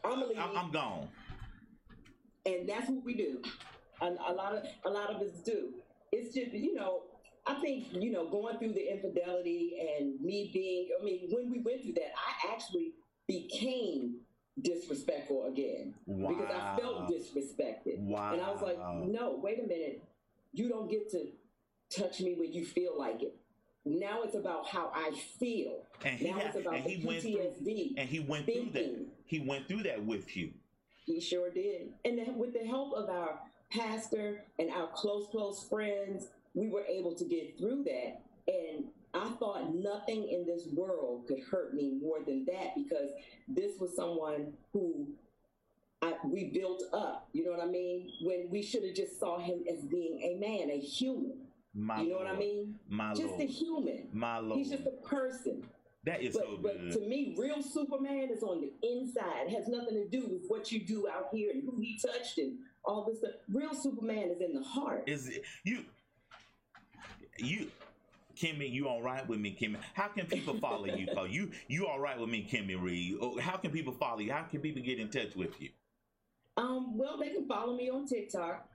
[0.03, 0.23] I'm.
[0.37, 1.07] I'm, I'm gone.
[2.45, 3.41] And that's what we do.
[4.01, 5.73] A, a lot of a lot of us do.
[6.11, 7.03] It's just you know.
[7.47, 10.89] I think you know going through the infidelity and me being.
[10.99, 12.93] I mean, when we went through that, I actually
[13.27, 14.17] became
[14.61, 17.99] disrespectful again because I felt disrespected.
[17.99, 18.33] Wow.
[18.33, 20.03] And I was like, no, wait a minute.
[20.53, 21.27] You don't get to
[21.89, 23.35] touch me when you feel like it.
[23.85, 25.79] Now it's about how I feel.
[26.03, 27.93] And he now had- it's about and he went through- PTSD.
[27.97, 29.05] And he went through that.
[29.25, 30.51] He went through that with you.
[31.05, 31.93] He sure did.
[32.05, 33.39] And with the help of our
[33.71, 38.21] pastor and our close, close friends, we were able to get through that.
[38.47, 43.09] And I thought nothing in this world could hurt me more than that because
[43.47, 45.07] this was someone who
[46.01, 47.27] I, we built up.
[47.33, 48.11] You know what I mean?
[48.21, 51.37] When we should have just saw him as being a man, a human.
[51.73, 52.75] My you know what I mean?
[52.89, 53.41] My just Lord.
[53.41, 54.07] a human.
[54.11, 54.57] My Lord.
[54.57, 55.63] He's just a person.
[56.03, 56.93] That is But, so but good.
[56.93, 59.47] to me, real Superman is on the inside.
[59.47, 62.39] It has nothing to do with what you do out here and who he touched
[62.39, 63.31] and all this stuff.
[63.51, 65.03] Real Superman is in the heart.
[65.07, 65.85] Is it, you
[67.37, 67.67] you
[68.35, 69.77] Kimmie, you all right with me, Kimmie?
[69.93, 71.05] How can people follow you?
[71.13, 73.17] Cause you you all right with me, Kimmie Reed?
[73.21, 74.31] Oh, How can people follow you?
[74.31, 75.69] How can people get in touch with you?
[76.57, 78.67] Um, well, they can follow me on TikTok.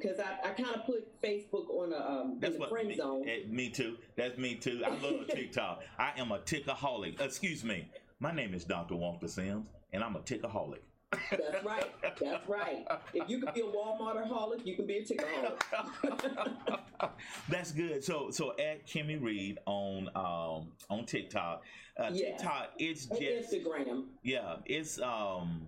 [0.00, 2.96] Because I, I kind of put Facebook on a um, in That's what friend me,
[2.96, 3.28] zone.
[3.28, 3.96] eh, me too.
[4.16, 4.82] That's me too.
[4.84, 5.82] I love TikTok.
[5.98, 7.20] I am a tickaholic.
[7.20, 7.88] Excuse me.
[8.18, 8.96] My name is Dr.
[8.96, 10.80] Walter Sims, and I'm a tickaholic.
[11.30, 11.90] That's right.
[12.20, 12.86] That's right.
[13.14, 15.60] If you can be a Walmart holic, you can be a tickaholic.
[17.48, 18.04] That's good.
[18.04, 21.62] So so at Kimmie Reed on um on TikTok.
[21.98, 22.36] Uh, Yeah.
[22.36, 24.04] TikTok it's and just Instagram.
[24.22, 25.66] yeah, it's um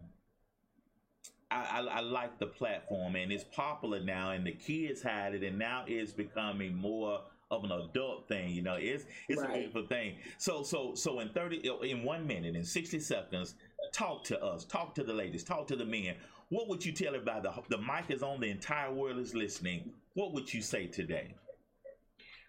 [1.53, 5.43] I, I, I like the platform and it's popular now and the kids had it
[5.43, 8.77] and now it's becoming more of an adult thing you know?
[8.79, 10.17] It's it's a beautiful thing.
[10.39, 13.55] So so so in 30 in one minute in 60 seconds
[13.93, 14.65] talk to us.
[14.65, 15.45] Talk to the ladies.
[15.45, 16.15] Talk to the men.
[16.49, 17.43] What would you tell everybody?
[17.43, 18.41] The, the mic is on.
[18.41, 19.93] The entire world is listening.
[20.15, 21.35] What would you say today?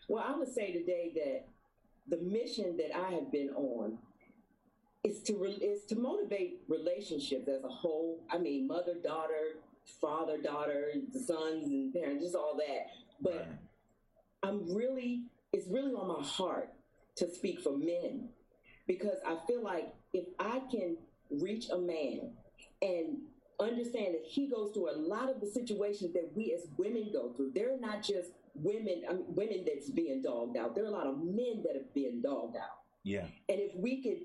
[0.09, 1.47] Well, I would say today that
[2.15, 3.97] the mission that I have been on
[5.03, 8.23] is to re- is to motivate relationships as a whole.
[8.31, 9.57] I mean, mother, daughter,
[9.99, 10.91] father, daughter,
[11.25, 12.87] sons, and parents, just all that.
[13.21, 13.47] But Right.
[14.43, 16.69] I'm really, it's really on my heart
[17.17, 18.29] to speak for men
[18.87, 20.97] because I feel like if I can
[21.31, 22.31] reach a man
[22.81, 23.17] and
[23.59, 27.31] understand that he goes through a lot of the situations that we as women go
[27.33, 30.75] through, they're not just women, I mean, women that's being dogged out.
[30.75, 32.79] There are a lot of men that have been dogged out.
[33.03, 34.19] yeah And if we could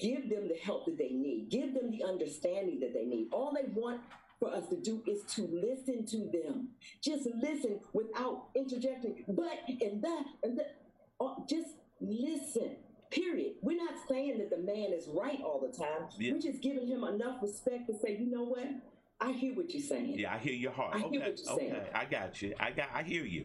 [0.00, 3.52] give them the help that they need, give them the understanding that they need, all
[3.54, 4.00] they want
[4.38, 6.68] for us to do is to listen to them.
[7.02, 10.76] Just listen without interjecting, but and that and that.
[11.20, 11.68] Uh, just
[12.00, 12.76] listen.
[13.10, 13.54] Period.
[13.60, 16.08] We're not saying that the man is right all the time.
[16.18, 16.32] Yeah.
[16.32, 18.64] We're just giving him enough respect to say, you know what?
[19.20, 20.18] I hear what you're saying.
[20.18, 21.74] yeah i hear your heart I hear okay what you're saying.
[21.94, 23.44] i got you i got i hear you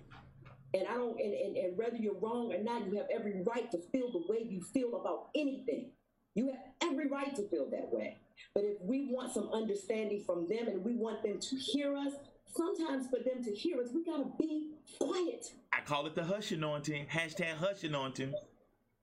[0.73, 3.69] And I don't and, and, and whether you're wrong or not, you have every right
[3.71, 5.91] to feel the way you feel about anything.
[6.35, 6.59] You have
[6.91, 8.17] every right to feel that way.
[8.53, 12.13] But if we want some understanding from them and we want them to hear us,
[12.55, 15.53] sometimes for them to hear us, we gotta be quiet.
[15.73, 18.33] i call it the hush anointing hashtag hush anointing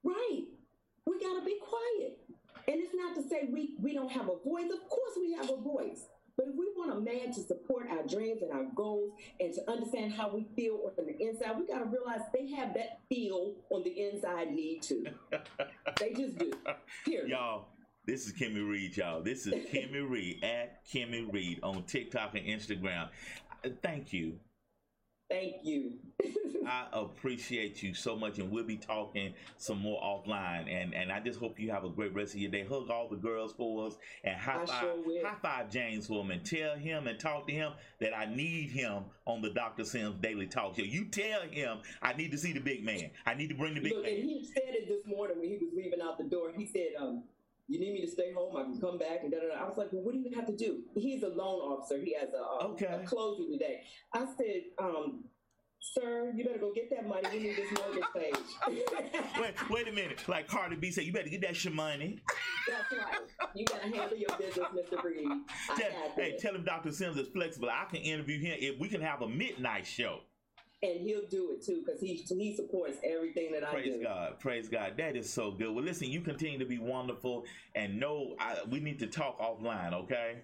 [0.04, 0.42] Right.
[1.06, 2.18] We gotta be quiet.
[2.68, 4.70] And it's not to say we, we don't have a voice.
[4.72, 6.06] Of course we have a voice.
[6.36, 9.70] But if we want a man to support our dreams and our goals and to
[9.70, 13.82] understand how we feel on the inside, we gotta realize they have that feel on
[13.84, 15.04] the inside need to.
[16.00, 16.52] they just do.
[17.04, 17.28] Period.
[17.28, 17.68] Y'all,
[18.06, 19.22] this is Kimmie Reed, y'all.
[19.22, 23.08] This is Kimmie Reed at Kimmie Reed on TikTok and Instagram.
[23.82, 24.38] Thank you.
[25.32, 25.92] Thank you.
[26.66, 30.72] I appreciate you so much, and we'll be talking some more offline.
[30.72, 32.64] And and I just hope you have a great rest of your day.
[32.64, 36.22] Hug all the girls for us, and high I five, sure high five James for
[36.22, 39.84] him, and tell him and talk to him that I need him on the Dr.
[39.84, 40.82] Sims Daily Talk Show.
[40.82, 43.10] You tell him I need to see the big man.
[43.26, 44.28] I need to bring the big Look, and man.
[44.28, 46.52] he said it this morning when he was leaving out the door.
[46.54, 47.24] He said, um,
[47.72, 49.64] you need me to stay home, I can come back and da da da.
[49.64, 50.80] I was like, well, what do you have to do?
[50.94, 51.98] He's a loan officer.
[51.98, 52.86] He has a, um, Okay.
[52.86, 53.80] a closing today.
[54.12, 55.24] I said, um,
[55.80, 57.22] sir, you better go get that money.
[57.32, 58.34] We need this mortgage page.
[59.40, 60.28] Wait, wait a minute.
[60.28, 62.20] Like Cardi B said, you better get that shit money.
[62.68, 63.20] That's right.
[63.54, 65.02] You gotta handle your business, Mr.
[65.02, 65.26] Reed.
[65.70, 66.92] I Tell, hey, tell him Dr.
[66.92, 67.68] Sims is flexible.
[67.70, 70.20] I can interview him if we can have a midnight show.
[70.84, 74.02] And he'll do it too because he he supports everything that I Praise do.
[74.02, 74.40] God.
[74.40, 74.94] Praise God.
[74.96, 75.72] That is so good.
[75.72, 77.44] Well, listen, you continue to be wonderful
[77.76, 80.38] and know I, we need to talk offline, okay?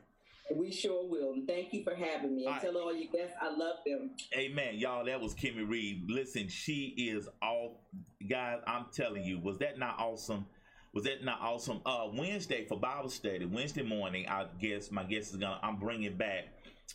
[0.54, 1.32] We sure will.
[1.32, 2.44] And thank you for having me.
[2.44, 2.62] And All right.
[2.62, 4.12] tell all your guests I love them.
[4.34, 4.76] Amen.
[4.76, 6.04] Y'all, that was Kimmie Reed.
[6.08, 7.84] Listen, she is all
[8.30, 10.46] guys, I'm telling you, was that not awesome?
[10.94, 11.80] Was that not awesome?
[11.84, 16.16] Uh Wednesday for Bible study, Wednesday morning, I guess my guest is gonna I'm bringing
[16.16, 16.44] back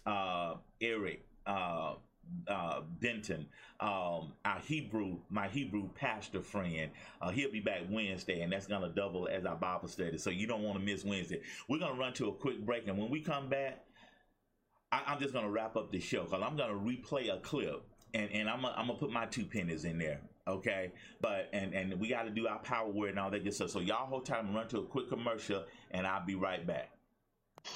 [0.06, 1.96] uh Eric uh
[2.48, 3.48] uh Denton,
[3.80, 6.92] um our Hebrew, my Hebrew pastor friend.
[7.22, 10.18] Uh he'll be back Wednesday and that's gonna double as our Bible study.
[10.18, 11.42] So you don't want to miss Wednesday.
[11.70, 13.86] We're gonna run to a quick break and when we come back,
[14.92, 17.84] I, I'm just gonna wrap up the show because I'm gonna replay a clip
[18.14, 20.22] and and I'm gonna, I'm gonna put my two pennies in there.
[20.48, 23.54] Okay, but and and we got to do our power word and all that good
[23.54, 23.70] stuff.
[23.70, 26.90] So y'all hold time and run to a quick commercial, and I'll be right back.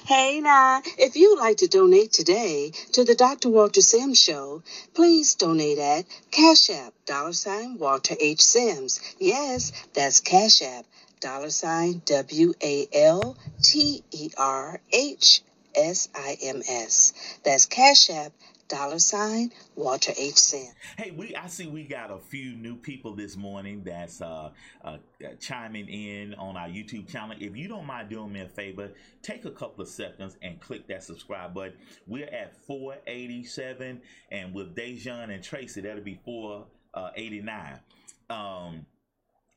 [0.08, 3.50] Hey now, if you'd like to donate today to the Dr.
[3.50, 8.42] Walter Sims Show, please donate at Cash App, dollar sign Walter H.
[8.42, 9.02] Sims.
[9.20, 10.86] Yes, that's Cash App,
[11.20, 15.42] dollar sign W A L T E R H
[15.76, 17.12] S I M S.
[17.44, 18.32] That's Cash App,
[18.68, 20.38] dollar sign Walter H.
[20.38, 20.74] Sims.
[20.98, 24.52] Hey, we I see we got a few new people this morning that's uh,
[24.84, 24.98] uh,
[25.40, 27.36] chiming in on our YouTube channel.
[27.40, 28.92] If you don't mind doing me a favor,
[29.22, 31.74] take a couple of seconds and click that subscribe button.
[32.06, 37.80] We're at 487, and with Dejan and Tracy, that'll be 489.
[38.30, 38.86] Um,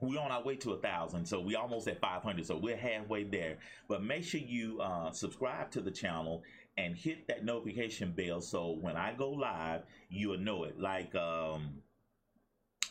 [0.01, 3.25] we're on our way to a thousand, so we're almost at 500, so we're halfway
[3.25, 3.59] there.
[3.89, 6.43] But make sure you uh, subscribe to the channel
[6.81, 10.81] and hit that notification bell so when I go live, you'll know it.
[10.81, 11.83] Like um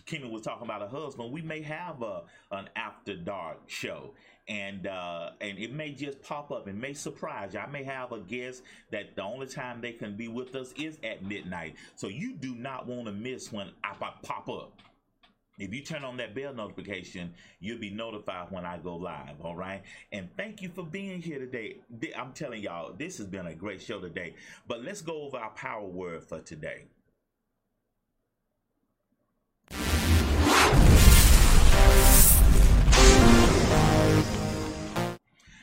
[0.06, 4.14] Kimmie was talking about her husband, we may have a an after dark show.
[4.48, 6.68] And uh, and it may just pop up.
[6.68, 7.60] It may surprise you.
[7.60, 10.98] I may have a guest that the only time they can be with us is
[11.04, 11.76] at midnight.
[11.96, 14.74] So you do not want to miss when I pop pop up.
[15.60, 19.42] If you turn on that bell notification, you'll be notified when I go live.
[19.42, 19.84] All right.
[20.14, 21.82] And thank you for being here today.
[22.18, 24.36] I'm telling y'all, this has been a great show today.
[24.68, 26.86] But let's go over our power word for today.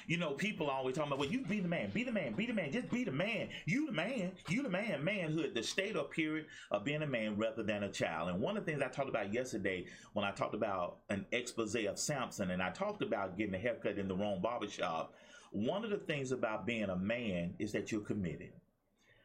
[0.07, 2.47] You know, people always talking about, well, you be the man, be the man, be
[2.47, 3.49] the man, just be the man.
[3.65, 7.37] You the man, you the man, manhood, the state or period of being a man
[7.37, 8.29] rather than a child.
[8.29, 11.75] And one of the things I talked about yesterday when I talked about an expose
[11.75, 15.13] of Samson and I talked about getting a haircut in the wrong barbershop,
[15.51, 18.53] one of the things about being a man is that you're committed.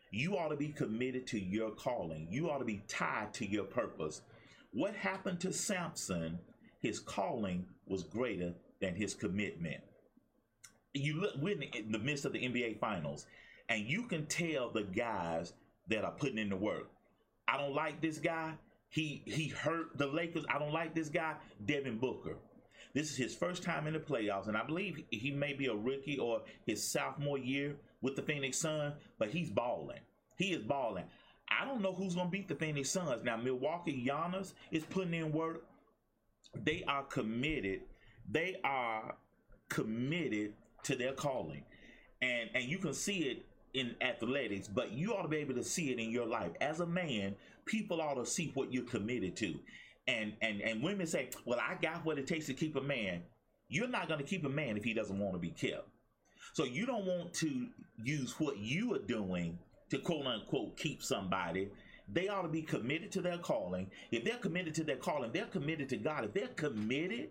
[0.09, 2.27] You ought to be committed to your calling.
[2.29, 4.23] You ought to be tied to your purpose.
[4.73, 6.39] What happened to Samson?
[6.79, 9.81] His calling was greater than his commitment
[10.93, 13.25] you look we're in the midst of the NBA finals,
[13.69, 15.53] and you can tell the guys
[15.87, 16.89] that are putting in the work.
[17.47, 18.53] I don't like this guy.
[18.89, 20.45] He he hurt the Lakers.
[20.49, 21.35] I don't like this guy,
[21.65, 22.37] Devin Booker.
[22.93, 25.73] This is his first time in the playoffs, and I believe he may be a
[25.73, 29.99] rookie or his sophomore year with the Phoenix Suns, but he's balling.
[30.35, 31.05] He is balling.
[31.49, 33.23] I don't know who's gonna beat the Phoenix Suns.
[33.23, 35.63] Now Milwaukee Giannis is putting in work.
[36.53, 37.81] They are committed.
[38.29, 39.15] They are
[39.69, 41.63] committed to their calling.
[42.21, 45.63] And and you can see it in athletics, but you ought to be able to
[45.63, 46.51] see it in your life.
[46.59, 49.55] As a man, people ought to see what you're committed to.
[50.07, 53.23] And and and women say, "Well, I got what it takes to keep a man."
[53.69, 55.87] You're not going to keep a man if he doesn't want to be kept.
[56.53, 57.67] So you don't want to
[58.03, 59.57] use what you are doing
[59.89, 61.69] to quote unquote keep somebody.
[62.11, 63.89] They ought to be committed to their calling.
[64.11, 66.25] If they're committed to their calling, they're committed to God.
[66.25, 67.29] If they're committed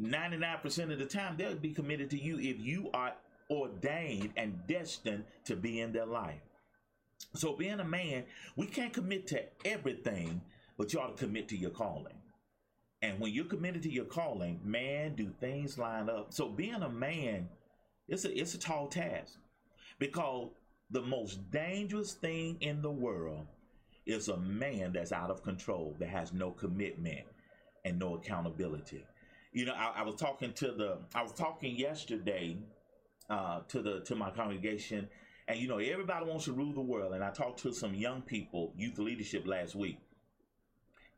[0.00, 3.14] 99% of the time they'll be committed to you if you are
[3.50, 6.40] ordained and destined to be in their life.
[7.34, 8.24] So being a man,
[8.56, 10.40] we can't commit to everything,
[10.76, 12.14] but you ought to commit to your calling.
[13.02, 16.32] And when you're committed to your calling, man, do things line up.
[16.32, 17.48] So being a man,
[18.08, 19.38] it's a it's a tall task.
[19.98, 20.48] Because
[20.90, 23.46] the most dangerous thing in the world
[24.06, 27.24] is a man that's out of control, that has no commitment
[27.84, 29.04] and no accountability
[29.54, 32.58] you know, I, I, was talking to the, I was talking yesterday
[33.30, 35.08] uh, to the to my congregation,
[35.46, 37.14] and you know, everybody wants to rule the world.
[37.14, 39.98] And I talked to some young people, youth leadership last week.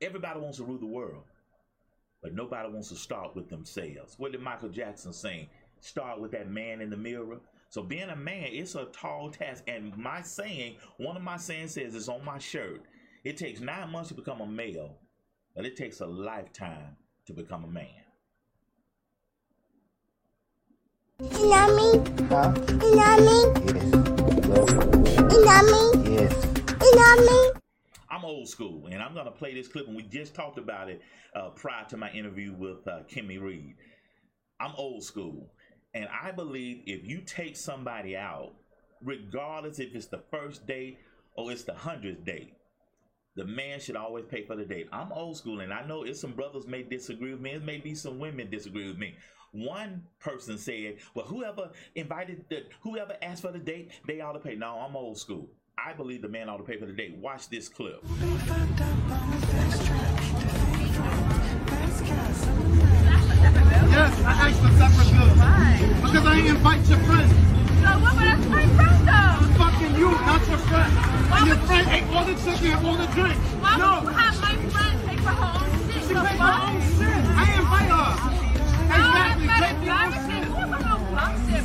[0.03, 1.25] Everybody wants to rule the world,
[2.23, 4.15] but nobody wants to start with themselves.
[4.19, 5.49] What did Michael Jackson say?
[5.81, 7.41] Start with that man in the mirror.
[7.71, 9.65] So being a man, it's a tall task.
[9.67, 12.83] And my saying, one of my sayings says, it's on my shirt.
[13.25, 14.99] It takes nine months to become a male,
[15.55, 18.06] but it takes a lifetime to become a man.
[21.19, 22.27] You know me?
[22.29, 22.53] Huh?
[22.69, 23.39] You know me?
[23.73, 23.91] Yes.
[24.47, 24.69] Well,
[25.33, 26.13] You know me?
[26.13, 26.47] yes.
[26.83, 27.53] You know me?
[28.11, 30.91] I'm old school, and I'm going to play this clip, and we just talked about
[30.91, 31.01] it
[31.35, 33.77] uh, prior to my interview with uh, Kimmie Reed.
[34.61, 35.51] I'm old school,
[35.95, 38.53] and I believe if you take somebody out,
[39.03, 40.99] regardless if it's the first date
[41.35, 42.53] or it's the hundredth date,
[43.37, 44.89] the man should always pay for the date.
[44.93, 47.53] I'm old school, and I know it's some brothers may disagree with me.
[47.53, 49.15] It may be some women disagree with me.
[49.57, 54.39] One person said, "Well, whoever invited the whoever asked for the date, they ought to
[54.39, 55.49] pay." No, I'm old school.
[55.79, 57.17] I believe the man ought to pay for the date.
[57.17, 58.03] Watch this clip.
[62.87, 65.33] Yes, I asked for separate bills.
[66.05, 67.31] Because I didn't invite your friend.
[67.33, 69.37] So what would that's my friend though?
[69.59, 70.93] Fucking you, not your friend.
[70.93, 73.39] Why And your would- friend ate all the chicken and all the drinks.
[73.57, 76.03] Why would you have my friend pay for her own shit?
[76.07, 76.69] she The paid her fuck?
[76.69, 76.81] own
[78.97, 80.67] you're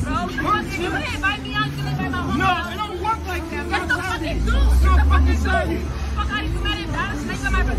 [0.02, 0.28] bro.
[0.32, 0.90] You you
[1.22, 1.38] my
[2.22, 3.66] homie No, it don't work like that.
[3.72, 3.96] The
[4.40, 4.52] do.
[4.52, 5.02] The.
[6.16, 6.78] Fuck you mad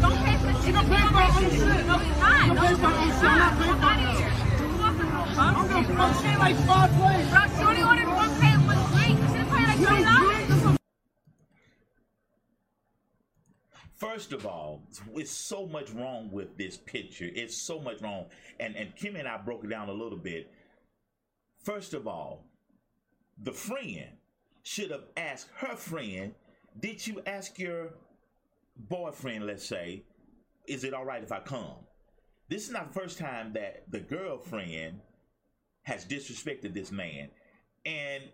[0.00, 0.74] don't don't pay for shit.
[0.74, 2.02] Don't
[5.34, 7.28] I'm gonna fuck shit like five plays.
[7.30, 9.26] Bro, she only ordered one plate with drinks.
[9.26, 10.31] She didn't play like $20.
[14.02, 14.82] First of all,
[15.14, 17.30] it's so much wrong with this picture.
[17.32, 18.26] It's so much wrong.
[18.58, 20.50] And and Kim and I broke it down a little bit.
[21.62, 22.44] First of all,
[23.40, 24.08] the friend
[24.64, 26.34] should have asked her friend,
[26.80, 27.90] did you ask your
[28.76, 30.02] boyfriend, let's say,
[30.66, 31.76] is it all right if I come?
[32.48, 34.98] This is not the first time that the girlfriend
[35.82, 37.28] has disrespected this man.
[37.86, 38.24] And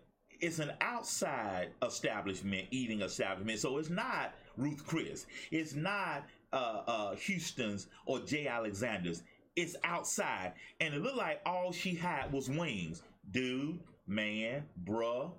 [0.41, 3.59] it's an outside establishment, eating establishment.
[3.59, 5.25] So it's not Ruth Chris.
[5.51, 8.47] It's not uh, uh, Houston's or J.
[8.47, 9.23] Alexander's.
[9.55, 10.53] It's outside.
[10.79, 13.01] And it looked like all she had was wings.
[13.31, 15.31] Dude, man, bruh,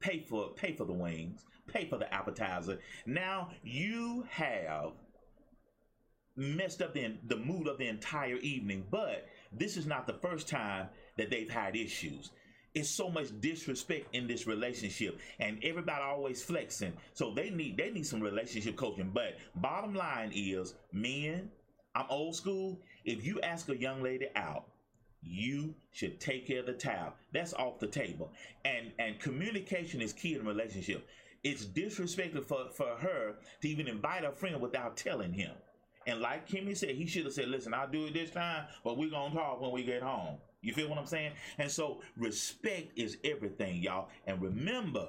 [0.00, 2.78] pay for pay for the wings, pay for the appetizer.
[3.06, 4.92] Now you have
[6.36, 10.48] messed up the, the mood of the entire evening, but this is not the first
[10.48, 12.30] time that they've had issues.
[12.74, 16.92] It's so much disrespect in this relationship, and everybody always flexing.
[17.14, 19.10] So they need they need some relationship coaching.
[19.12, 21.50] But bottom line is, men,
[21.94, 22.78] I'm old school.
[23.04, 24.66] If you ask a young lady out,
[25.22, 27.14] you should take care of the towel.
[27.32, 28.30] That's off the table.
[28.64, 31.06] And and communication is key in a relationship.
[31.42, 35.52] It's disrespectful for, for her to even invite a friend without telling him.
[36.06, 38.96] And like Kimmie said, he should have said, listen, I'll do it this time, but
[38.96, 40.38] we're gonna talk when we get home.
[40.62, 41.32] You feel what I'm saying?
[41.58, 44.08] And so respect is everything, y'all.
[44.26, 45.08] And remember,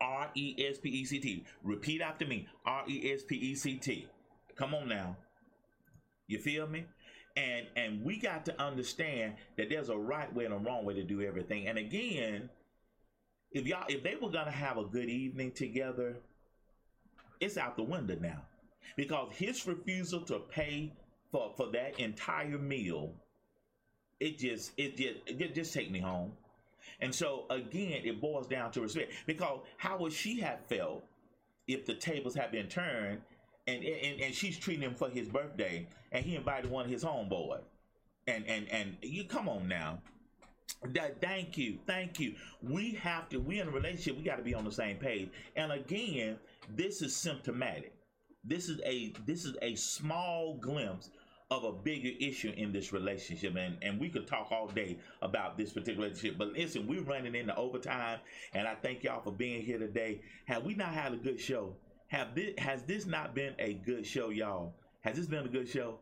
[0.00, 1.44] R E S P E C T.
[1.62, 2.46] Repeat after me.
[2.66, 4.06] R E S P E C T.
[4.56, 5.16] Come on now.
[6.26, 6.84] You feel me?
[7.36, 10.94] And and we got to understand that there's a right way and a wrong way
[10.94, 11.68] to do everything.
[11.68, 12.50] And again,
[13.52, 16.16] if y'all if they were gonna have a good evening together,
[17.40, 18.42] it's out the window now.
[18.96, 20.92] Because his refusal to pay
[21.30, 23.14] for, for that entire meal
[24.22, 26.32] it just it just it just, take me home.
[27.00, 31.04] And so again, it boils down to respect because how would she have felt
[31.66, 33.20] if the tables had been turned
[33.66, 37.04] and and, and she's treating him for his birthday and he invited one of his
[37.04, 37.62] homeboys
[38.26, 39.98] and and and you come on now.
[40.94, 42.34] That, thank you, thank you.
[42.62, 43.38] We have to.
[43.38, 44.16] We in a relationship.
[44.16, 45.30] We got to be on the same page.
[45.56, 46.38] And again,
[46.76, 47.92] this is symptomatic.
[48.44, 51.10] This is a this is a small glimpse
[51.52, 53.54] of a bigger issue in this relationship.
[53.56, 56.38] And, and we could talk all day about this particular relationship.
[56.38, 58.20] But listen, we're running into overtime,
[58.54, 60.22] and I thank y'all for being here today.
[60.46, 61.76] Have we not had a good show?
[62.08, 64.74] Have this has this not been a good show, y'all?
[65.02, 65.98] Has this been a good show?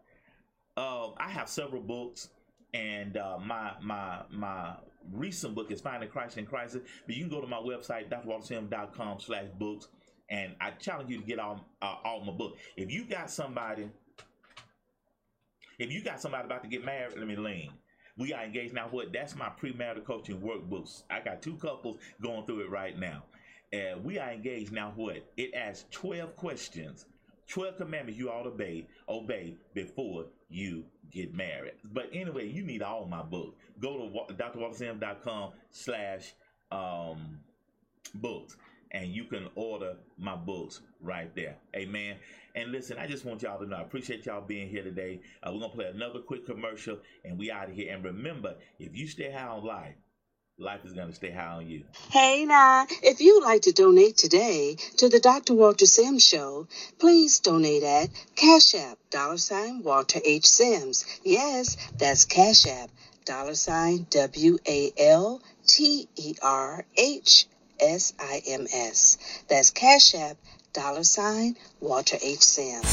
[0.77, 2.29] Um, I have several books,
[2.73, 4.75] and uh, my my my
[5.13, 6.83] recent book is Finding Christ in Crisis.
[7.07, 9.89] But you can go to my website, drwaltersim.com slash books,
[10.29, 12.57] and I challenge you to get all, uh, all my book.
[12.77, 13.89] If you got somebody
[15.81, 17.70] if you got somebody about to get married, let me lean.
[18.18, 18.89] We got engaged now.
[18.91, 19.12] What?
[19.14, 21.05] That's my premarital coaching workbooks.
[21.11, 23.24] I got two couples going through it right now.
[23.72, 24.93] And we are engaged now.
[24.95, 25.24] What?
[25.39, 27.07] It asks 12 questions,
[27.49, 31.72] 12 commandments you ought to obey, obey before you get married.
[31.83, 33.57] But anyway, you need all my books.
[33.81, 36.35] Go to drwaltersim.com slash
[36.70, 37.39] um,
[38.16, 38.57] books
[38.93, 41.57] and you can order my books right there.
[41.74, 42.16] Amen.
[42.55, 45.20] And listen, I just want y'all to know I appreciate y'all being here today.
[45.43, 47.95] Uh, we're gonna play another quick commercial and we out of here.
[47.95, 49.95] And remember, if you stay high on life,
[50.59, 51.84] life is gonna stay high on you.
[52.11, 55.55] Hey now, if you'd like to donate today to the Dr.
[55.55, 56.66] Walter Sims Show,
[56.99, 60.47] please donate at Cash App, dollar sign Walter H.
[60.47, 61.05] Sims.
[61.24, 62.91] Yes, that's Cash App,
[63.24, 67.47] dollar sign W A L T E R H
[67.81, 69.18] S I M S.
[69.49, 70.37] That's Cash App,
[70.72, 72.41] dollar sign Walter H.
[72.43, 72.87] Sims.